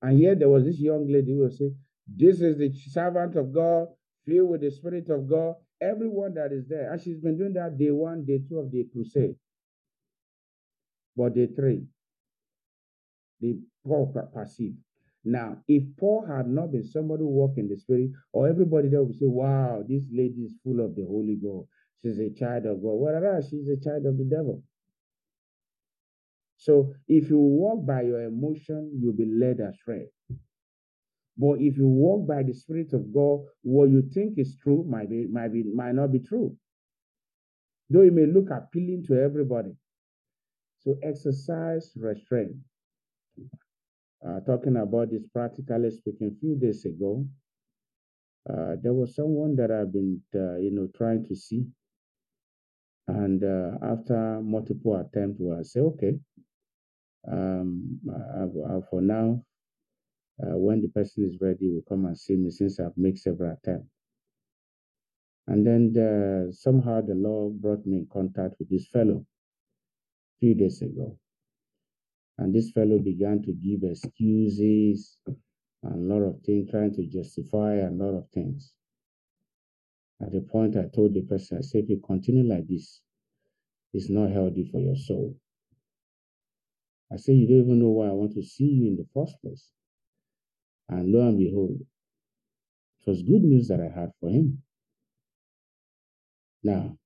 and 0.00 0.18
here 0.18 0.34
there 0.34 0.48
was 0.48 0.64
this 0.64 0.78
young 0.78 1.06
lady 1.12 1.32
who 1.32 1.40
was 1.40 1.58
saying, 1.58 1.76
This 2.06 2.40
is 2.40 2.56
the 2.58 2.72
servant 2.90 3.36
of 3.36 3.52
God, 3.52 3.88
filled 4.26 4.50
with 4.50 4.62
the 4.62 4.70
Spirit 4.70 5.10
of 5.10 5.28
God. 5.28 5.54
Everyone 5.90 6.34
that 6.34 6.52
is 6.52 6.66
there. 6.68 6.92
And 6.92 7.00
she's 7.00 7.20
been 7.20 7.38
doing 7.38 7.54
that 7.54 7.78
day 7.78 7.90
one, 7.90 8.24
day 8.24 8.40
two 8.48 8.58
of 8.58 8.70
the 8.70 8.86
crusade. 8.92 9.36
But 11.16 11.34
day 11.34 11.48
three, 11.54 11.84
the 13.40 13.58
Paul 13.84 14.12
perceived 14.32 14.78
now, 15.24 15.56
if 15.66 15.82
Paul 15.96 16.26
had 16.26 16.48
not 16.48 16.72
been 16.72 16.84
somebody 16.84 17.22
who 17.22 17.28
walked 17.28 17.58
in 17.58 17.68
the 17.68 17.76
spirit, 17.78 18.10
or 18.32 18.46
everybody 18.46 18.88
there 18.88 19.02
would 19.02 19.14
say, 19.14 19.26
Wow, 19.26 19.82
this 19.88 20.04
lady 20.12 20.42
is 20.42 20.54
full 20.62 20.80
of 20.84 20.94
the 20.94 21.04
Holy 21.04 21.36
Ghost. 21.36 21.70
She's 22.02 22.18
a 22.18 22.30
child 22.30 22.66
of 22.66 22.82
God. 22.82 22.96
Whereas 23.00 23.48
she's 23.48 23.68
a 23.68 23.80
child 23.82 24.04
of 24.04 24.18
the 24.18 24.24
devil. 24.24 24.62
So 26.58 26.92
if 27.08 27.30
you 27.30 27.38
walk 27.38 27.86
by 27.86 28.02
your 28.02 28.22
emotion, 28.22 28.98
you'll 29.00 29.14
be 29.14 29.24
led 29.24 29.60
astray. 29.60 30.08
But 31.36 31.60
if 31.60 31.76
you 31.76 31.86
walk 31.86 32.28
by 32.28 32.42
the 32.42 32.54
Spirit 32.54 32.92
of 32.92 33.12
God, 33.12 33.40
what 33.62 33.90
you 33.90 34.02
think 34.14 34.38
is 34.38 34.56
true 34.62 34.84
might 34.88 35.10
be 35.10 35.26
might 35.26 35.52
be 35.52 35.64
might 35.64 35.94
not 35.94 36.12
be 36.12 36.20
true. 36.20 36.56
Though 37.90 38.02
it 38.02 38.12
may 38.12 38.26
look 38.26 38.50
appealing 38.50 39.04
to 39.08 39.20
everybody. 39.20 39.72
So 40.80 40.96
exercise 41.02 41.92
restraint 41.96 42.56
uh, 44.26 44.40
talking 44.40 44.76
about 44.76 45.10
this 45.10 45.22
practically 45.32 45.90
speaking 45.90 46.32
a 46.34 46.40
few 46.40 46.56
days 46.56 46.84
ago. 46.84 47.26
Uh, 48.48 48.76
there 48.82 48.92
was 48.92 49.14
someone 49.14 49.56
that 49.56 49.70
I've 49.70 49.92
been, 49.92 50.20
uh, 50.34 50.56
you 50.56 50.70
know, 50.70 50.88
trying 50.96 51.24
to 51.26 51.34
see. 51.36 51.64
And 53.08 53.42
uh, 53.44 53.78
after 53.82 54.40
multiple 54.42 54.96
attempts, 54.96 55.40
I 55.42 55.62
say, 55.62 55.80
okay, 55.80 56.18
um, 57.30 58.00
I, 58.10 58.44
I, 58.76 58.80
for 58.90 59.00
now, 59.00 59.42
uh, 60.42 60.56
when 60.58 60.82
the 60.82 60.88
person 60.88 61.24
is 61.24 61.40
ready, 61.40 61.70
will 61.70 61.82
come 61.88 62.06
and 62.06 62.18
see 62.18 62.36
me 62.36 62.50
since 62.50 62.80
I've 62.80 62.96
made 62.96 63.18
several 63.18 63.52
attempts. 63.52 63.90
And 65.46 65.66
then 65.66 65.92
the, 65.92 66.52
somehow 66.52 67.02
the 67.02 67.14
Lord 67.14 67.60
brought 67.60 67.86
me 67.86 67.98
in 67.98 68.06
contact 68.12 68.54
with 68.58 68.70
this 68.70 68.88
fellow 68.88 69.24
a 70.36 70.38
few 70.40 70.54
days 70.54 70.80
ago. 70.82 71.18
And 72.38 72.54
this 72.54 72.70
fellow 72.70 72.98
began 72.98 73.42
to 73.42 73.52
give 73.52 73.88
excuses 73.88 75.18
and 75.26 76.10
a 76.10 76.14
lot 76.14 76.22
of 76.22 76.40
things, 76.42 76.70
trying 76.70 76.94
to 76.94 77.06
justify 77.06 77.74
a 77.76 77.90
lot 77.90 78.16
of 78.16 78.28
things. 78.30 78.72
At 80.22 80.32
the 80.32 80.40
point, 80.40 80.76
I 80.76 80.86
told 80.94 81.12
the 81.12 81.22
person, 81.22 81.58
I 81.58 81.60
said, 81.60 81.84
if 81.84 81.90
you 81.90 82.00
continue 82.04 82.44
like 82.44 82.66
this, 82.66 83.02
it's 83.92 84.08
not 84.08 84.30
healthy 84.30 84.68
for 84.72 84.80
your 84.80 84.96
soul. 84.96 85.36
I 87.12 87.16
said, 87.16 87.36
you 87.36 87.46
don't 87.46 87.66
even 87.66 87.80
know 87.80 87.90
why 87.90 88.08
I 88.08 88.12
want 88.12 88.32
to 88.32 88.42
see 88.42 88.64
you 88.64 88.88
in 88.88 88.96
the 88.96 89.06
first 89.12 89.40
place. 89.42 89.70
And 90.88 91.12
lo 91.12 91.28
and 91.28 91.38
behold, 91.38 91.80
it 93.00 93.10
was 93.10 93.22
good 93.22 93.42
news 93.42 93.68
that 93.68 93.80
I 93.80 93.88
had 93.98 94.12
for 94.20 94.28
him. 94.30 94.62
Now, 96.62 96.96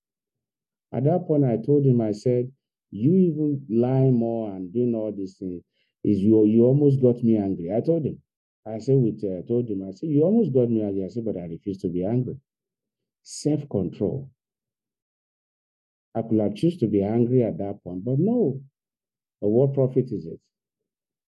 at 0.93 1.05
that 1.05 1.27
point, 1.27 1.45
I 1.45 1.57
told 1.59 1.85
him, 1.85 2.01
I 2.01 2.13
said, 2.13 2.51
you 2.91 3.15
even 3.15 3.67
lying 3.69 4.15
more 4.15 4.51
and 4.55 4.73
doing 4.73 4.95
all 4.95 5.13
these 5.13 5.37
things 5.39 5.63
is 6.05 6.19
you 6.21 6.47
you 6.47 6.65
almost 6.65 7.03
got 7.03 7.23
me 7.23 7.37
angry. 7.37 7.71
I 7.75 7.81
told 7.81 8.05
him. 8.05 8.23
I 8.67 8.79
said 8.79 8.97
with 8.97 9.23
uh, 9.25 9.39
I 9.39 9.43
told 9.47 9.69
him, 9.69 9.83
I 9.87 9.93
said, 9.93 10.09
you 10.09 10.23
almost 10.23 10.53
got 10.53 10.71
me 10.71 10.83
angry. 10.83 11.05
I 11.05 11.09
said, 11.09 11.25
but 11.25 11.37
I 11.37 11.47
refuse 11.47 11.79
to 11.79 11.89
be 11.89 12.05
angry. 12.05 12.37
Self-control. 13.23 14.31
I 16.15 16.23
could 16.23 16.41
have 16.41 16.55
choose 16.55 16.79
to 16.79 16.87
be 16.87 17.03
angry 17.03 17.43
at 17.45 17.59
that 17.59 17.83
point, 17.85 18.05
but 18.05 18.19
no. 18.19 18.61
But 19.41 19.49
what 19.49 19.75
profit 19.75 20.11
is 20.11 20.27
it? 20.27 20.41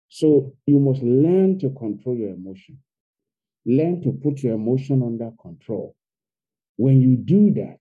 So 0.08 0.54
you 0.66 0.78
must 0.78 1.02
learn 1.02 1.58
to 1.60 1.70
control 1.70 2.16
your 2.16 2.30
emotion. 2.30 2.78
Learn 3.64 4.02
to 4.02 4.12
put 4.12 4.42
your 4.42 4.54
emotion 4.54 5.02
under 5.02 5.30
control. 5.40 5.96
When 6.76 7.00
you 7.00 7.16
do 7.16 7.52
that, 7.54 7.78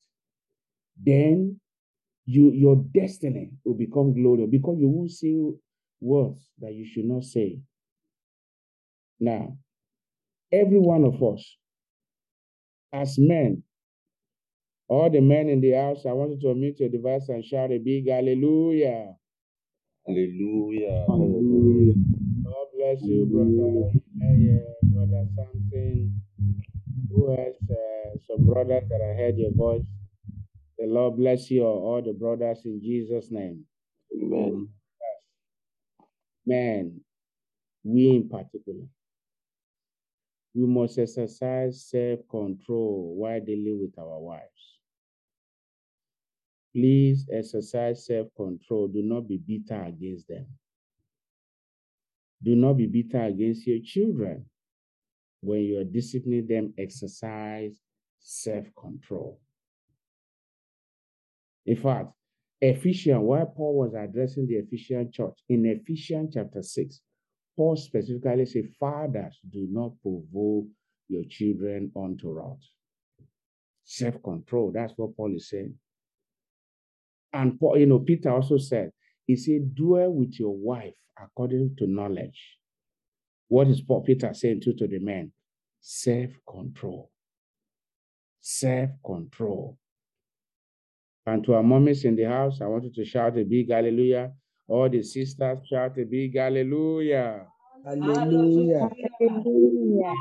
then 1.01 1.60
you 2.25 2.51
your 2.51 2.77
destiny 2.94 3.51
will 3.63 3.75
become 3.75 4.13
glorious 4.13 4.50
because 4.50 4.77
you 4.79 4.88
won't 4.88 5.12
say 5.12 5.36
words 6.01 6.50
that 6.60 6.74
you 6.74 6.86
should 6.86 7.05
not 7.05 7.24
say. 7.24 7.60
Now, 9.20 9.58
every 10.51 10.79
one 10.79 11.03
of 11.03 11.22
us, 11.22 11.58
as 12.91 13.17
men, 13.20 13.63
all 14.88 15.10
the 15.10 15.22
men 15.22 15.50
in 15.50 15.62
the 15.62 15.72
house, 15.72 16.05
I 16.05 16.13
want 16.13 16.32
you 16.32 16.39
to 16.41 16.48
unmute 16.48 16.79
your 16.79 16.89
device 16.89 17.29
and 17.29 17.44
shout 17.44 17.72
a 17.72 17.77
big 17.77 18.08
hallelujah. 18.10 19.13
Hallelujah. 20.05 21.05
Hallelujah. 21.08 21.94
Bless 22.86 23.01
you, 23.01 23.25
brother. 23.25 23.89
yeah, 24.38 24.60
brother 24.84 25.25
Samson. 25.36 26.22
Who 27.10 27.32
else? 27.32 27.58
Uh, 27.68 28.18
some 28.27 28.46
brothers 28.46 28.84
that 28.89 29.01
I 29.01 29.18
heard 29.20 29.39
your 29.39 29.54
voice. 29.56 29.82
The 30.77 30.86
Lord 30.86 31.18
bless 31.18 31.50
you 31.50 31.63
all, 31.63 31.80
all 31.80 32.01
the 32.04 32.13
brothers 32.13 32.62
in 32.63 32.80
Jesus' 32.80 33.32
name. 33.32 33.65
Amen. 34.13 34.70
Man, 36.46 37.01
we 37.84 38.10
in 38.10 38.30
particular, 38.30 38.86
we 40.54 40.68
must 40.68 41.00
exercise 41.00 41.88
self-control 41.89 43.15
while 43.18 43.39
dealing 43.39 43.80
with 43.82 43.98
our 43.98 44.20
wives. 44.20 44.80
Please 46.72 47.27
exercise 47.34 48.06
self-control. 48.06 48.89
Do 48.89 49.01
not 49.01 49.27
be 49.27 49.38
bitter 49.38 49.82
against 49.86 50.27
them. 50.27 50.46
Do 52.46 52.56
not 52.56 52.74
be 52.74 52.86
bitter 52.86 53.24
against 53.24 53.66
your 53.66 53.80
children. 53.84 54.46
When 55.42 55.62
you 55.62 55.80
are 55.80 55.84
disciplining 55.84 56.46
them, 56.46 56.74
exercise 56.78 57.82
self-control. 58.20 59.40
In 61.66 61.75
fact, 61.75 62.12
Ephesians, 62.62 63.22
while 63.22 63.48
Paul 63.48 63.80
was 63.80 63.94
addressing 63.96 64.46
the 64.48 64.56
Ephesian 64.58 65.12
church, 65.12 65.40
in 65.50 65.66
Ephesians 65.66 66.36
chapter 66.36 66.62
6, 66.62 67.02
Paul 67.58 67.75
specifically 67.75 68.46
said, 68.46 68.70
Fathers, 68.80 69.40
do 69.50 69.68
not 69.72 69.94
provoke 70.04 70.68
your 71.08 71.24
children 71.28 71.92
unto 71.96 72.30
wrath. 72.30 72.58
Self 73.84 74.22
control, 74.22 74.72
that's 74.72 74.94
what 74.98 75.18
Paul 75.18 75.36
is 75.36 75.50
saying. 75.50 75.74
And 77.34 77.60
Paul, 77.60 77.78
you 77.80 77.88
know, 77.88 78.00
Peter 78.00 78.30
also 78.32 78.58
said, 78.58 78.92
he 79.27 79.36
said, 79.36 79.75
dwell 79.75 80.12
with 80.12 80.39
your 80.39 80.55
wife 80.55 80.94
according 81.22 81.75
to 81.77 81.88
knowledge. 81.88 82.58
What 83.48 83.67
is 83.67 83.82
Paul 83.82 84.03
Peter 84.03 84.34
saying 84.34 84.62
to, 84.62 84.74
to 84.74 84.88
the 84.88 85.00
men? 85.00 85.32
Self 85.82 86.32
control. 86.50 87.12
Self 88.41 88.91
control. 89.05 89.77
And 91.25 91.44
to 91.46 91.55
our 91.55 91.63
mommies 91.63 92.05
in 92.05 92.15
the 92.15 92.24
house, 92.25 92.60
I 92.62 92.67
want 92.67 92.84
you 92.84 92.91
to 92.94 93.05
shout 93.05 93.38
a 93.38 93.44
big 93.44 93.72
hallelujah. 93.72 94.32
All 94.67 94.89
the 94.89 95.01
sisters 95.03 95.60
shout 95.67 95.98
a 95.98 96.03
big 96.05 96.38
hallelujah. 96.38 97.48
Hallelujah. 97.86 98.89
Hallelujah. 99.20 100.13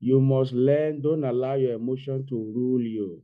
You 0.00 0.20
must 0.20 0.52
learn, 0.52 1.00
don't 1.00 1.24
allow 1.24 1.54
your 1.54 1.74
emotion 1.74 2.26
to 2.28 2.34
rule 2.54 2.82
you. 2.82 3.22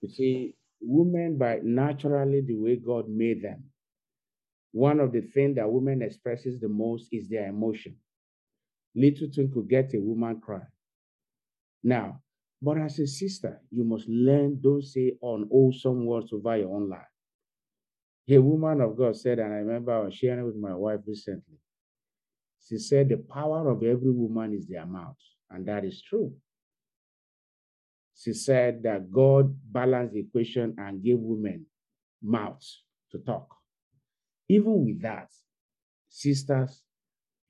You 0.00 0.08
see, 0.08 0.54
women 0.86 1.38
by 1.38 1.60
naturally 1.62 2.40
the 2.40 2.56
way 2.56 2.76
God 2.76 3.08
made 3.08 3.42
them, 3.42 3.64
one 4.72 5.00
of 5.00 5.12
the 5.12 5.20
things 5.20 5.56
that 5.56 5.70
women 5.70 6.02
expresses 6.02 6.60
the 6.60 6.68
most 6.68 7.08
is 7.12 7.28
their 7.28 7.48
emotion. 7.48 7.96
Little 8.94 9.28
thing 9.30 9.50
could 9.52 9.68
get 9.68 9.94
a 9.94 10.00
woman 10.00 10.40
cry. 10.40 10.62
Now, 11.82 12.22
but 12.62 12.78
as 12.78 12.98
a 12.98 13.06
sister, 13.06 13.60
you 13.70 13.84
must 13.84 14.08
learn, 14.08 14.60
don't 14.60 14.82
say 14.82 15.12
unwholesome 15.22 16.06
words 16.06 16.32
over 16.32 16.56
your 16.56 16.74
own 16.74 16.88
life. 16.88 17.06
A 18.28 18.38
woman 18.38 18.80
of 18.80 18.96
God 18.96 19.16
said, 19.16 19.38
and 19.38 19.52
I 19.52 19.58
remember 19.58 19.92
I 19.92 20.04
was 20.04 20.14
sharing 20.14 20.40
it 20.40 20.46
with 20.46 20.56
my 20.56 20.74
wife 20.74 21.00
recently. 21.06 21.58
She 22.66 22.78
said, 22.78 23.10
The 23.10 23.18
power 23.18 23.68
of 23.68 23.82
every 23.82 24.10
woman 24.10 24.54
is 24.54 24.66
their 24.66 24.86
mouth. 24.86 25.16
And 25.50 25.66
that 25.66 25.84
is 25.84 26.02
true. 26.02 26.32
She 28.16 28.32
said 28.32 28.82
that 28.84 29.10
God 29.10 29.54
balanced 29.70 30.14
the 30.14 30.20
equation 30.20 30.74
and 30.78 31.02
gave 31.02 31.18
women 31.18 31.66
mouths 32.22 32.82
to 33.10 33.18
talk. 33.18 33.48
Even 34.48 34.84
with 34.84 35.02
that, 35.02 35.30
sisters, 36.08 36.82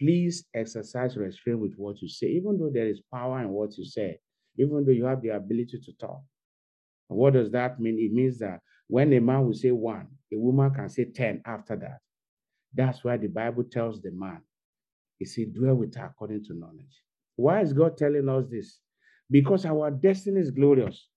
please 0.01 0.45
exercise 0.55 1.17
restraint 1.17 1.61
with 1.61 1.75
what 1.77 2.01
you 2.01 2.09
say, 2.09 2.29
even 2.29 2.59
though 2.59 2.71
there 2.73 2.89
is 2.89 3.01
power 3.13 3.41
in 3.41 3.51
what 3.51 3.77
you 3.77 3.85
say 3.85 4.19
even 4.59 4.85
though 4.85 4.93
you 4.93 5.05
have 5.05 5.23
the 5.23 5.31
ability 5.31 5.81
to 5.85 5.93
talk. 5.95 6.21
And 7.11 7.19
what 7.19 7.33
does 7.35 7.51
that 7.53 7.81
mean? 7.81 7.99
It 7.99 8.13
means 8.13 8.39
that 8.39 8.61
when 8.89 9.13
a 9.13 9.21
man 9.21 9.47
will 9.47 9.55
say 9.55 9.71
one, 9.71 10.09
a 10.33 10.37
woman 10.37 10.73
can 10.73 10.89
say 10.89 11.05
10 11.07 11.43
after 11.47 11.77
that. 11.77 11.99
That's 12.73 13.05
why 13.05 13.17
the 13.17 13.29
Bible 13.29 13.65
tells 13.65 14.01
the 14.01 14.11
man, 14.11 14.43
he 15.19 15.25
said, 15.25 15.55
dwell 15.55 15.75
with 15.75 15.95
her 15.95 16.07
according 16.07 16.45
to 16.45 16.55
knowledge. 16.55 17.03
Why 17.37 17.61
is 17.61 17.73
God 17.73 17.97
telling 17.97 18.29
us 18.29 18.45
this? 18.51 18.79
Because 19.31 19.65
our 19.65 19.91
destiny 19.91 20.41
is 20.41 20.51
glorious. 20.51 21.09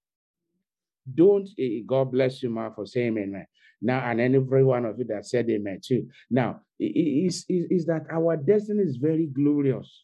Don't, 1.14 1.48
eh, 1.60 1.82
God 1.86 2.12
bless 2.12 2.42
you, 2.44 2.50
man, 2.50 2.72
for 2.76 2.86
saying 2.86 3.18
amen. 3.18 3.46
Now, 3.82 4.00
and 4.10 4.20
every 4.20 4.64
one 4.64 4.86
of 4.86 4.98
you 4.98 5.06
that 5.06 5.26
said 5.26 5.50
amen 5.50 5.82
too. 5.86 6.08
Now, 6.30 6.62
is, 6.80 7.46
is 7.48 7.86
that 7.86 8.06
our 8.12 8.36
destiny 8.36 8.84
is 8.84 8.98
very 8.98 9.28
glorious 9.28 10.04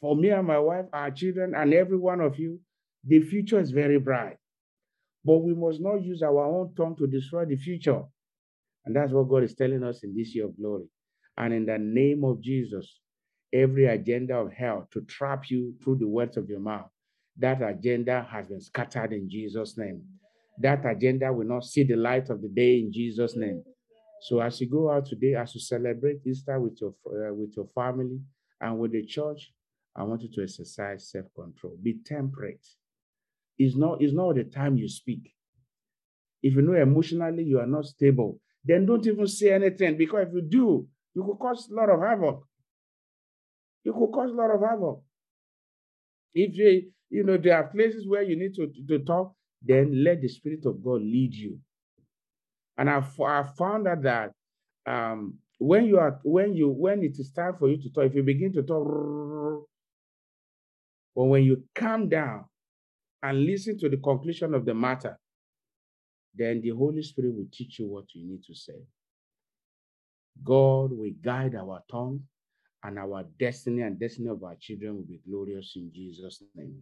for 0.00 0.16
me 0.16 0.30
and 0.30 0.46
my 0.46 0.58
wife, 0.58 0.86
our 0.92 1.10
children, 1.10 1.54
and 1.54 1.74
every 1.74 1.98
one 1.98 2.20
of 2.20 2.38
you, 2.38 2.58
the 3.04 3.20
future 3.20 3.60
is 3.60 3.70
very 3.70 3.98
bright. 3.98 4.36
But 5.24 5.38
we 5.38 5.54
must 5.54 5.80
not 5.80 6.02
use 6.02 6.22
our 6.22 6.42
own 6.42 6.74
tongue 6.74 6.96
to 6.96 7.06
destroy 7.06 7.44
the 7.44 7.56
future. 7.56 8.02
And 8.86 8.96
that's 8.96 9.12
what 9.12 9.28
God 9.28 9.44
is 9.44 9.54
telling 9.54 9.84
us 9.84 10.02
in 10.02 10.16
this 10.16 10.34
year 10.34 10.46
of 10.46 10.56
glory. 10.56 10.86
And 11.36 11.52
in 11.52 11.66
the 11.66 11.78
name 11.78 12.24
of 12.24 12.40
Jesus, 12.40 12.98
every 13.52 13.86
agenda 13.86 14.36
of 14.36 14.52
hell 14.52 14.88
to 14.92 15.00
trap 15.02 15.50
you 15.50 15.74
through 15.82 15.98
the 15.98 16.08
words 16.08 16.36
of 16.36 16.48
your 16.48 16.60
mouth, 16.60 16.90
that 17.38 17.62
agenda 17.62 18.26
has 18.30 18.48
been 18.48 18.60
scattered 18.60 19.12
in 19.12 19.28
Jesus' 19.28 19.76
name. 19.76 20.02
That 20.58 20.84
agenda 20.84 21.32
will 21.32 21.46
not 21.46 21.64
see 21.64 21.84
the 21.84 21.96
light 21.96 22.28
of 22.30 22.42
the 22.42 22.48
day 22.48 22.78
in 22.80 22.92
Jesus' 22.92 23.36
name. 23.36 23.62
So 24.22 24.40
as 24.40 24.60
you 24.60 24.68
go 24.68 24.90
out 24.90 25.06
today, 25.06 25.34
as 25.34 25.54
you 25.54 25.60
celebrate 25.60 26.26
Easter 26.26 26.60
with 26.60 26.78
your 26.80 26.94
uh, 27.06 27.32
with 27.32 27.56
your 27.56 27.66
family 27.74 28.20
and 28.60 28.78
with 28.78 28.92
the 28.92 29.04
church, 29.06 29.52
I 29.96 30.02
want 30.02 30.22
you 30.22 30.30
to 30.34 30.42
exercise 30.42 31.10
self-control. 31.10 31.78
Be 31.82 31.98
temperate. 32.04 32.64
It's 33.58 33.76
not, 33.76 34.00
it's 34.00 34.12
not 34.12 34.36
the 34.36 34.44
time 34.44 34.76
you 34.76 34.88
speak. 34.88 35.34
If 36.42 36.54
you 36.54 36.62
know 36.62 36.80
emotionally 36.80 37.44
you 37.44 37.58
are 37.60 37.66
not 37.66 37.84
stable, 37.86 38.40
then 38.64 38.86
don't 38.86 39.06
even 39.06 39.26
say 39.26 39.52
anything 39.52 39.96
because 39.96 40.28
if 40.28 40.34
you 40.34 40.42
do, 40.42 40.86
you 41.14 41.24
could 41.24 41.38
cause 41.38 41.68
a 41.70 41.74
lot 41.74 41.90
of 41.90 42.00
havoc. 42.00 42.44
You 43.84 43.92
could 43.92 44.12
cause 44.12 44.30
a 44.30 44.34
lot 44.34 44.54
of 44.54 44.60
havoc. 44.60 45.02
If 46.34 46.56
you, 46.56 46.90
you 47.08 47.24
know, 47.24 47.36
there 47.38 47.56
are 47.56 47.66
places 47.68 48.06
where 48.06 48.22
you 48.22 48.36
need 48.36 48.54
to, 48.54 48.70
to 48.88 49.04
talk, 49.04 49.34
then 49.62 50.04
let 50.04 50.20
the 50.20 50.28
Spirit 50.28 50.64
of 50.66 50.82
God 50.82 51.02
lead 51.02 51.34
you. 51.34 51.58
And 52.78 52.88
I, 52.88 52.98
I 52.98 53.42
found 53.58 53.88
out 53.88 54.02
that 54.02 54.32
um, 54.86 55.38
when 55.58 55.84
you 55.84 55.98
are 55.98 56.18
when 56.22 56.54
you 56.54 56.68
when 56.70 57.02
it 57.02 57.18
is 57.18 57.30
time 57.32 57.54
for 57.58 57.68
you 57.68 57.76
to 57.82 57.90
talk, 57.90 58.06
if 58.06 58.14
you 58.14 58.22
begin 58.22 58.52
to 58.54 58.62
talk, 58.62 59.66
but 61.14 61.24
when 61.24 61.42
you 61.42 61.64
calm 61.74 62.08
down 62.08 62.46
and 63.22 63.44
listen 63.44 63.78
to 63.78 63.88
the 63.88 63.98
conclusion 63.98 64.54
of 64.54 64.64
the 64.64 64.74
matter, 64.74 65.18
then 66.34 66.60
the 66.62 66.70
Holy 66.70 67.02
Spirit 67.02 67.34
will 67.34 67.48
teach 67.52 67.78
you 67.78 67.88
what 67.88 68.04
you 68.14 68.26
need 68.26 68.42
to 68.44 68.54
say. 68.54 68.80
God 70.42 70.92
will 70.92 71.12
guide 71.22 71.54
our 71.54 71.82
tongue, 71.90 72.22
and 72.82 72.98
our 72.98 73.24
destiny 73.38 73.82
and 73.82 73.98
destiny 73.98 74.28
of 74.28 74.42
our 74.42 74.56
children 74.60 74.96
will 74.96 75.04
be 75.04 75.20
glorious 75.28 75.72
in 75.76 75.90
Jesus' 75.94 76.42
name. 76.54 76.80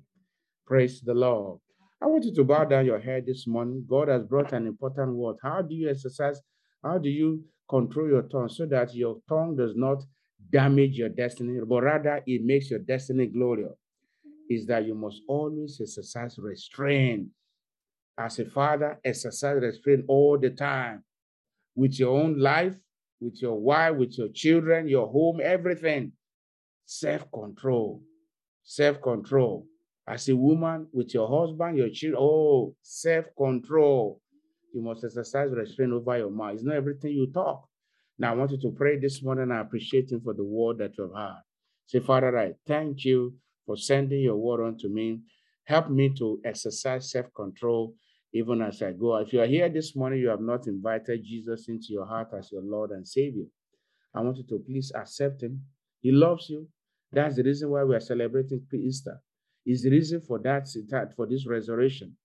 Praise 0.66 1.00
the 1.00 1.14
Lord. 1.14 1.60
I 2.00 2.06
want 2.06 2.24
you 2.24 2.34
to 2.34 2.44
bow 2.44 2.64
down 2.64 2.86
your 2.86 3.00
head 3.00 3.26
this 3.26 3.46
morning. 3.46 3.84
God 3.88 4.08
has 4.08 4.22
brought 4.22 4.52
an 4.52 4.66
important 4.66 5.14
word. 5.14 5.36
How 5.42 5.62
do 5.62 5.74
you 5.74 5.90
exercise? 5.90 6.40
How 6.84 6.98
do 6.98 7.08
you 7.08 7.44
control 7.68 8.08
your 8.08 8.22
tongue 8.22 8.48
so 8.48 8.66
that 8.66 8.94
your 8.94 9.18
tongue 9.28 9.56
does 9.56 9.74
not 9.74 10.04
damage 10.50 10.96
your 10.96 11.08
destiny, 11.08 11.58
but 11.66 11.82
rather 11.82 12.22
it 12.26 12.44
makes 12.44 12.70
your 12.70 12.78
destiny 12.78 13.26
glorious? 13.26 13.74
is 14.48 14.66
that 14.66 14.86
you 14.86 14.94
must 14.94 15.22
always 15.28 15.80
exercise 15.80 16.38
restraint. 16.38 17.28
As 18.18 18.38
a 18.38 18.46
father, 18.46 18.98
exercise 19.04 19.60
restraint 19.60 20.04
all 20.08 20.38
the 20.38 20.50
time 20.50 21.04
with 21.76 21.98
your 21.98 22.18
own 22.18 22.38
life, 22.38 22.74
with 23.20 23.40
your 23.42 23.58
wife, 23.58 23.96
with 23.96 24.16
your 24.18 24.28
children, 24.28 24.88
your 24.88 25.08
home, 25.08 25.40
everything. 25.42 26.12
Self 26.84 27.30
control. 27.32 28.02
Self 28.62 29.00
control. 29.02 29.66
As 30.06 30.28
a 30.28 30.36
woman, 30.36 30.86
with 30.92 31.12
your 31.12 31.28
husband, 31.28 31.76
your 31.76 31.90
children, 31.90 32.20
oh, 32.22 32.74
self 32.82 33.26
control. 33.36 34.20
You 34.72 34.82
must 34.82 35.04
exercise 35.04 35.50
restraint 35.52 35.92
over 35.92 36.18
your 36.18 36.30
mouth. 36.30 36.54
It's 36.54 36.62
not 36.62 36.76
everything 36.76 37.12
you 37.12 37.30
talk. 37.32 37.66
Now, 38.18 38.32
I 38.32 38.36
want 38.36 38.50
you 38.50 38.60
to 38.60 38.70
pray 38.70 38.98
this 38.98 39.22
morning. 39.22 39.50
I 39.50 39.60
appreciate 39.60 40.10
Him 40.10 40.20
for 40.20 40.34
the 40.34 40.44
word 40.44 40.78
that 40.78 40.96
you've 40.98 41.14
heard. 41.14 41.42
Say, 41.86 42.00
Father, 42.00 42.38
I 42.38 42.52
thank 42.66 43.04
you 43.04 43.34
for 43.64 43.76
sending 43.76 44.20
your 44.20 44.36
word 44.36 44.66
unto 44.66 44.88
me. 44.88 45.20
Help 45.64 45.90
me 45.90 46.10
to 46.18 46.40
exercise 46.44 47.10
self 47.10 47.26
control 47.34 47.94
even 48.32 48.60
as 48.62 48.82
I 48.82 48.92
go. 48.92 49.16
If 49.16 49.32
you 49.32 49.40
are 49.40 49.46
here 49.46 49.68
this 49.68 49.96
morning, 49.96 50.20
you 50.20 50.28
have 50.28 50.40
not 50.40 50.66
invited 50.66 51.24
Jesus 51.24 51.68
into 51.68 51.86
your 51.90 52.06
heart 52.06 52.28
as 52.36 52.50
your 52.52 52.62
Lord 52.62 52.90
and 52.90 53.06
Savior. 53.06 53.46
I 54.14 54.20
want 54.20 54.36
you 54.36 54.44
to 54.48 54.64
please 54.64 54.92
accept 54.94 55.42
Him. 55.42 55.62
He 56.00 56.12
loves 56.12 56.48
you. 56.48 56.66
That's 57.12 57.36
the 57.36 57.42
reason 57.42 57.70
why 57.70 57.84
we 57.84 57.94
are 57.94 58.00
celebrating 58.00 58.66
Easter. 58.72 59.20
Is 59.66 59.82
the 59.82 59.90
reason 59.90 60.20
for 60.20 60.38
that, 60.40 60.66
for 61.16 61.26
this 61.26 61.46
resurrection. 61.46 62.16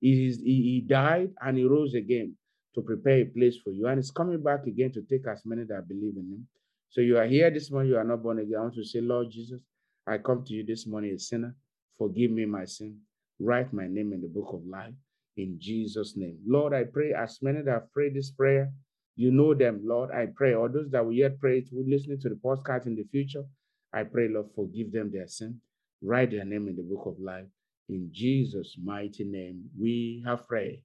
He, 0.00 0.26
is, 0.26 0.38
he, 0.38 0.84
died 0.86 1.30
and 1.40 1.56
he 1.56 1.64
rose 1.64 1.94
again 1.94 2.36
to 2.74 2.82
prepare 2.82 3.20
a 3.20 3.24
place 3.24 3.56
for 3.62 3.70
you. 3.70 3.86
And 3.86 3.98
he's 3.98 4.10
coming 4.10 4.42
back 4.42 4.66
again 4.66 4.92
to 4.92 5.02
take 5.02 5.26
as 5.26 5.42
many 5.44 5.64
that 5.64 5.88
believe 5.88 6.16
in 6.16 6.30
him. 6.30 6.46
So 6.90 7.00
you 7.00 7.18
are 7.18 7.26
here 7.26 7.50
this 7.50 7.70
morning, 7.70 7.92
you 7.92 7.98
are 7.98 8.04
not 8.04 8.22
born 8.22 8.38
again. 8.38 8.56
I 8.58 8.62
want 8.62 8.74
to 8.74 8.84
say, 8.84 9.00
Lord 9.00 9.30
Jesus, 9.30 9.60
I 10.06 10.18
come 10.18 10.44
to 10.44 10.54
you 10.54 10.64
this 10.64 10.86
morning 10.86 11.14
a 11.14 11.18
sinner. 11.18 11.54
Forgive 11.98 12.30
me 12.30 12.44
my 12.44 12.64
sin. 12.64 12.98
Write 13.40 13.72
my 13.72 13.86
name 13.86 14.12
in 14.12 14.20
the 14.20 14.28
book 14.28 14.52
of 14.52 14.66
life 14.66 14.94
in 15.36 15.58
Jesus' 15.60 16.14
name. 16.16 16.38
Lord, 16.46 16.72
I 16.72 16.84
pray 16.84 17.12
as 17.12 17.38
many 17.42 17.62
that 17.62 17.70
have 17.70 17.92
prayed 17.92 18.14
this 18.14 18.30
prayer, 18.30 18.72
you 19.16 19.30
know 19.30 19.54
them, 19.54 19.80
Lord. 19.82 20.10
I 20.10 20.26
pray, 20.34 20.54
or 20.54 20.68
those 20.68 20.90
that 20.90 21.04
will 21.04 21.12
yet 21.12 21.40
pray, 21.40 21.64
will 21.72 21.88
listening 21.88 22.20
to 22.20 22.28
the 22.28 22.34
podcast 22.34 22.86
in 22.86 22.94
the 22.94 23.04
future, 23.10 23.44
I 23.92 24.04
pray, 24.04 24.28
Lord, 24.28 24.48
forgive 24.54 24.92
them 24.92 25.10
their 25.10 25.26
sin. 25.26 25.60
Write 26.02 26.32
their 26.32 26.44
name 26.44 26.68
in 26.68 26.76
the 26.76 26.82
book 26.82 27.06
of 27.06 27.18
life. 27.18 27.46
In 27.88 28.10
Jesus' 28.12 28.76
mighty 28.82 29.24
name, 29.24 29.70
we 29.78 30.22
have 30.26 30.46
prayed. 30.46 30.82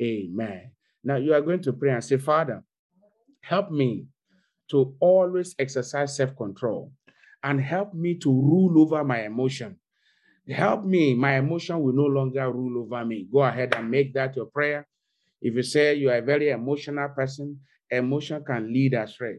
Amen. 0.00 0.70
Now 1.02 1.16
you 1.16 1.34
are 1.34 1.40
going 1.40 1.62
to 1.62 1.72
pray 1.72 1.90
and 1.90 2.04
say, 2.04 2.18
Father, 2.18 2.62
help 3.42 3.70
me 3.70 4.06
to 4.70 4.94
always 5.00 5.54
exercise 5.58 6.16
self 6.16 6.36
control 6.36 6.92
and 7.42 7.60
help 7.60 7.94
me 7.94 8.16
to 8.18 8.30
rule 8.30 8.80
over 8.80 9.02
my 9.02 9.24
emotion. 9.24 9.76
Help 10.48 10.84
me, 10.84 11.14
my 11.14 11.36
emotion 11.38 11.80
will 11.80 11.92
no 11.92 12.04
longer 12.04 12.50
rule 12.50 12.82
over 12.82 13.04
me. 13.04 13.28
Go 13.32 13.42
ahead 13.42 13.74
and 13.74 13.90
make 13.90 14.12
that 14.14 14.34
your 14.34 14.46
prayer. 14.46 14.86
If 15.40 15.54
you 15.54 15.62
say 15.62 15.94
you 15.94 16.10
are 16.10 16.16
a 16.16 16.22
very 16.22 16.50
emotional 16.50 17.08
person, 17.10 17.60
emotion 17.90 18.42
can 18.44 18.72
lead 18.72 18.94
astray. 18.94 19.38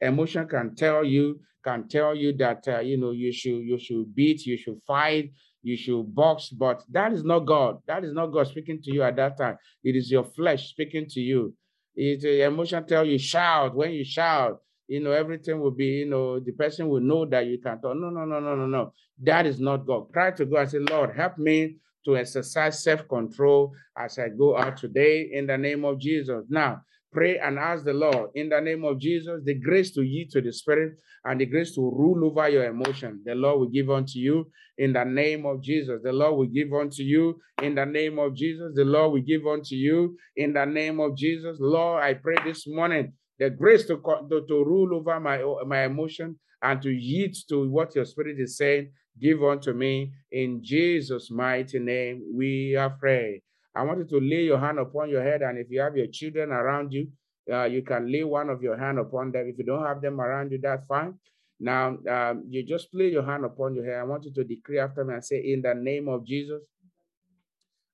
Emotion 0.00 0.46
can 0.48 0.74
tell 0.76 1.04
you 1.04 1.40
can 1.64 1.88
tell 1.88 2.14
you 2.14 2.36
that 2.36 2.66
uh, 2.68 2.78
you 2.80 2.96
know 2.96 3.10
you 3.10 3.32
should 3.32 3.60
you 3.62 3.78
should 3.78 4.14
beat, 4.14 4.46
you 4.46 4.56
should 4.56 4.78
fight, 4.86 5.32
you 5.62 5.76
should 5.76 6.14
box, 6.14 6.50
but 6.50 6.82
that 6.90 7.12
is 7.12 7.24
not 7.24 7.40
God. 7.40 7.78
That 7.86 8.04
is 8.04 8.12
not 8.12 8.28
God 8.28 8.46
speaking 8.46 8.80
to 8.82 8.92
you 8.92 9.02
at 9.02 9.16
that 9.16 9.36
time. 9.36 9.56
It 9.82 9.96
is 9.96 10.10
your 10.10 10.24
flesh 10.24 10.68
speaking 10.70 11.06
to 11.10 11.20
you. 11.20 11.54
It 11.96 12.24
uh, 12.24 12.46
emotion 12.46 12.86
tell 12.86 13.04
you 13.04 13.18
shout. 13.18 13.74
When 13.74 13.90
you 13.92 14.04
shout, 14.04 14.60
you 14.88 15.00
know 15.00 15.12
everything 15.12 15.60
will 15.60 15.70
be 15.70 15.84
you 15.84 16.08
know 16.08 16.40
the 16.40 16.52
person 16.52 16.88
will 16.88 17.00
know 17.00 17.26
that 17.26 17.46
you 17.46 17.58
can 17.60 17.80
talk. 17.80 17.94
No, 17.96 18.10
no, 18.10 18.24
no, 18.24 18.40
no, 18.40 18.56
no, 18.56 18.66
no. 18.66 18.92
That 19.22 19.46
is 19.46 19.60
not 19.60 19.86
God. 19.86 20.10
Cry 20.12 20.30
to 20.32 20.44
God 20.46 20.60
and 20.60 20.70
say, 20.70 20.78
Lord, 20.78 21.14
help 21.16 21.38
me 21.38 21.76
to 22.04 22.16
exercise 22.16 22.82
self-control 22.82 23.72
as 23.96 24.18
I 24.18 24.28
go 24.28 24.56
out 24.56 24.76
today 24.78 25.30
in 25.32 25.46
the 25.46 25.58
name 25.58 25.84
of 25.84 26.00
Jesus. 26.00 26.44
Now 26.48 26.80
pray 27.12 27.38
and 27.38 27.58
ask 27.58 27.84
the 27.84 27.92
Lord 27.92 28.30
in 28.34 28.48
the 28.48 28.60
name 28.60 28.84
of 28.84 28.98
Jesus 28.98 29.40
the 29.44 29.54
grace 29.54 29.92
to 29.92 30.02
yield 30.02 30.30
to 30.30 30.40
the 30.40 30.52
Spirit 30.52 30.94
and 31.24 31.40
the 31.40 31.46
grace 31.46 31.74
to 31.74 31.80
rule 31.80 32.24
over 32.24 32.48
your 32.48 32.64
emotion. 32.64 33.22
The 33.24 33.34
Lord 33.34 33.60
will 33.60 33.68
give 33.68 33.90
unto 33.90 34.18
you 34.18 34.50
in 34.78 34.92
the 34.92 35.04
name 35.04 35.44
of 35.44 35.62
Jesus. 35.62 36.00
The 36.02 36.12
Lord 36.12 36.36
will 36.36 36.46
give 36.46 36.72
unto 36.72 37.02
you 37.02 37.40
in 37.62 37.74
the 37.74 37.84
name 37.84 38.18
of 38.18 38.34
Jesus. 38.34 38.72
The 38.74 38.84
Lord 38.84 39.12
will 39.12 39.22
give 39.22 39.46
unto 39.46 39.74
you 39.74 40.16
in 40.36 40.52
the 40.52 40.64
name 40.64 41.00
of 41.00 41.16
Jesus. 41.16 41.58
Lord, 41.60 42.02
I 42.02 42.14
pray 42.14 42.36
this 42.44 42.66
morning 42.66 43.12
the 43.38 43.50
grace 43.50 43.86
to, 43.86 43.96
to, 44.30 44.44
to 44.46 44.64
rule 44.64 44.94
over 44.94 45.20
my, 45.20 45.42
my 45.66 45.84
emotion 45.84 46.38
and 46.62 46.82
to 46.82 46.90
yield 46.90 47.34
to 47.48 47.68
what 47.68 47.94
your 47.94 48.04
spirit 48.04 48.38
is 48.38 48.56
saying. 48.56 48.90
Give 49.20 49.42
unto 49.42 49.72
me 49.72 50.12
in 50.30 50.60
Jesus' 50.62 51.30
mighty 51.30 51.78
name. 51.78 52.22
We 52.34 52.76
are 52.76 52.90
prayed. 52.90 53.42
I 53.74 53.82
want 53.82 53.98
you 53.98 54.06
to 54.06 54.24
lay 54.24 54.42
your 54.42 54.58
hand 54.58 54.78
upon 54.78 55.08
your 55.10 55.22
head, 55.22 55.42
and 55.42 55.58
if 55.58 55.68
you 55.70 55.80
have 55.80 55.96
your 55.96 56.06
children 56.08 56.50
around 56.50 56.92
you, 56.92 57.08
uh, 57.52 57.64
you 57.64 57.82
can 57.82 58.10
lay 58.10 58.24
one 58.24 58.50
of 58.50 58.62
your 58.62 58.76
hand 58.76 58.98
upon 58.98 59.32
them. 59.32 59.46
If 59.48 59.58
you 59.58 59.64
don't 59.64 59.84
have 59.84 60.00
them 60.00 60.20
around 60.20 60.52
you, 60.52 60.58
that's 60.60 60.86
fine. 60.86 61.14
Now, 61.60 61.96
um, 62.08 62.44
you 62.48 62.64
just 62.64 62.88
lay 62.92 63.08
your 63.08 63.24
hand 63.24 63.44
upon 63.44 63.74
your 63.74 63.84
head. 63.84 64.00
I 64.00 64.04
want 64.04 64.24
you 64.24 64.32
to 64.34 64.44
decree 64.44 64.78
after 64.78 65.04
me 65.04 65.14
and 65.14 65.24
say, 65.24 65.42
In 65.44 65.62
the 65.62 65.74
name 65.74 66.08
of 66.08 66.24
Jesus, 66.24 66.62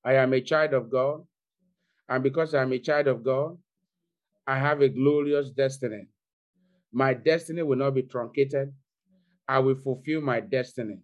I 0.05 0.15
am 0.15 0.33
a 0.35 0.41
child 0.41 0.75
of 0.75 0.91
God. 0.91 1.23
And 2.09 2.23
because 2.23 2.55
I'm 2.55 2.73
a 2.73 2.79
child 2.79 3.07
of 3.07 3.25
God, 3.25 3.57
I 4.47 4.59
have 4.59 4.83
a 4.83 4.89
glorious 4.89 5.51
destiny. 5.51 6.09
My 6.93 7.15
destiny 7.15 7.63
will 7.63 7.77
not 7.77 7.95
be 7.95 8.03
truncated. 8.03 8.73
I 9.49 9.59
will 9.59 9.77
fulfill 9.77 10.21
my 10.21 10.41
destiny. 10.41 10.99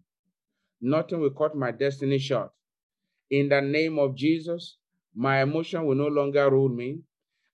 Nothing 0.80 1.20
will 1.20 1.30
cut 1.30 1.56
my 1.56 1.70
destiny 1.70 2.18
short. 2.18 2.50
In 3.30 3.48
the 3.48 3.60
name 3.60 3.98
of 3.98 4.16
Jesus, 4.16 4.76
my 5.14 5.42
emotion 5.42 5.86
will 5.86 5.94
no 5.94 6.08
longer 6.08 6.50
rule 6.50 6.68
me. 6.68 7.00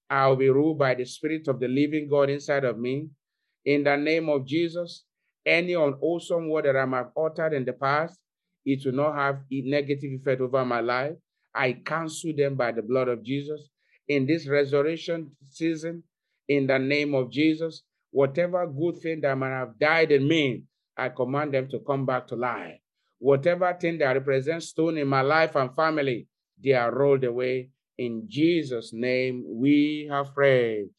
I 0.09 0.29
will 0.29 0.37
be 0.37 0.49
ruled 0.49 0.79
by 0.79 0.95
the 0.95 1.05
Spirit 1.05 1.49
of 1.49 1.59
the 1.59 1.69
living 1.69 2.09
God 2.09 2.31
inside 2.31 2.65
of 2.65 2.79
me. 2.79 3.09
In 3.65 3.85
the 3.85 3.97
name 3.97 4.29
of 4.29 4.47
Jesus, 4.47 5.05
any 5.45 5.75
unwholesome 5.75 6.49
word 6.49 6.65
that 6.67 6.77
I 6.77 6.87
have 6.87 7.11
uttered 7.17 7.53
in 7.53 7.65
the 7.65 7.73
past, 7.73 8.19
it 8.65 8.85
will 8.85 8.93
not 8.93 9.15
have 9.17 9.37
a 9.53 9.61
negative 9.63 10.11
effect 10.13 10.41
over 10.41 10.65
my 10.65 10.81
life. 10.81 11.15
I 11.55 11.73
cancel 11.73 12.33
them 12.37 12.55
by 12.57 12.73
the 12.73 12.83
blood 12.83 13.09
of 13.09 13.25
Jesus. 13.25 13.69
In 14.09 14.27
this 14.27 14.49
resurrection 14.49 15.33
season, 15.51 16.03
in 16.49 16.67
the 16.67 16.79
name 16.79 17.15
of 17.15 17.31
Jesus, 17.31 17.83
whatever 18.11 18.67
good 18.67 18.99
thing 18.99 19.21
that 19.23 19.37
might 19.37 19.51
have 19.51 19.79
died 19.79 20.13
in 20.13 20.27
me, 20.27 20.63
I 20.97 21.09
command 21.09 21.53
them 21.53 21.69
to 21.69 21.81
come 21.81 22.07
back 22.07 22.27
to 22.29 22.37
life. 22.37 22.79
Whatever 23.19 23.77
thing 23.79 23.99
that 23.99 24.13
represents 24.13 24.69
stone 24.69 24.99
in 24.99 25.09
my 25.09 25.23
life 25.23 25.57
and 25.57 25.75
family, 25.75 26.29
they 26.63 26.73
are 26.73 26.95
rolled 26.95 27.25
away. 27.25 27.71
In 27.99 28.25
Jesus' 28.29 28.93
name, 28.93 29.45
we 29.47 30.09
have 30.11 30.35
prayed. 30.35 30.91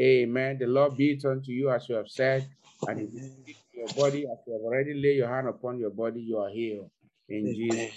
Amen. 0.00 0.58
The 0.58 0.66
Lord 0.66 0.96
be 0.96 1.12
it 1.12 1.24
unto 1.24 1.52
you 1.52 1.70
as 1.70 1.88
you 1.88 1.94
have 1.94 2.08
said. 2.08 2.48
And 2.86 3.00
if 3.00 3.14
you 3.14 3.54
your 3.76 3.88
body, 3.88 4.24
as 4.24 4.38
you 4.46 4.54
have 4.54 4.62
already 4.62 4.94
laid 4.94 5.16
your 5.16 5.28
hand 5.28 5.48
upon 5.48 5.78
your 5.78 5.90
body, 5.90 6.20
you 6.20 6.38
are 6.38 6.48
healed. 6.48 6.90
In 7.28 7.54
Jesus' 7.54 7.94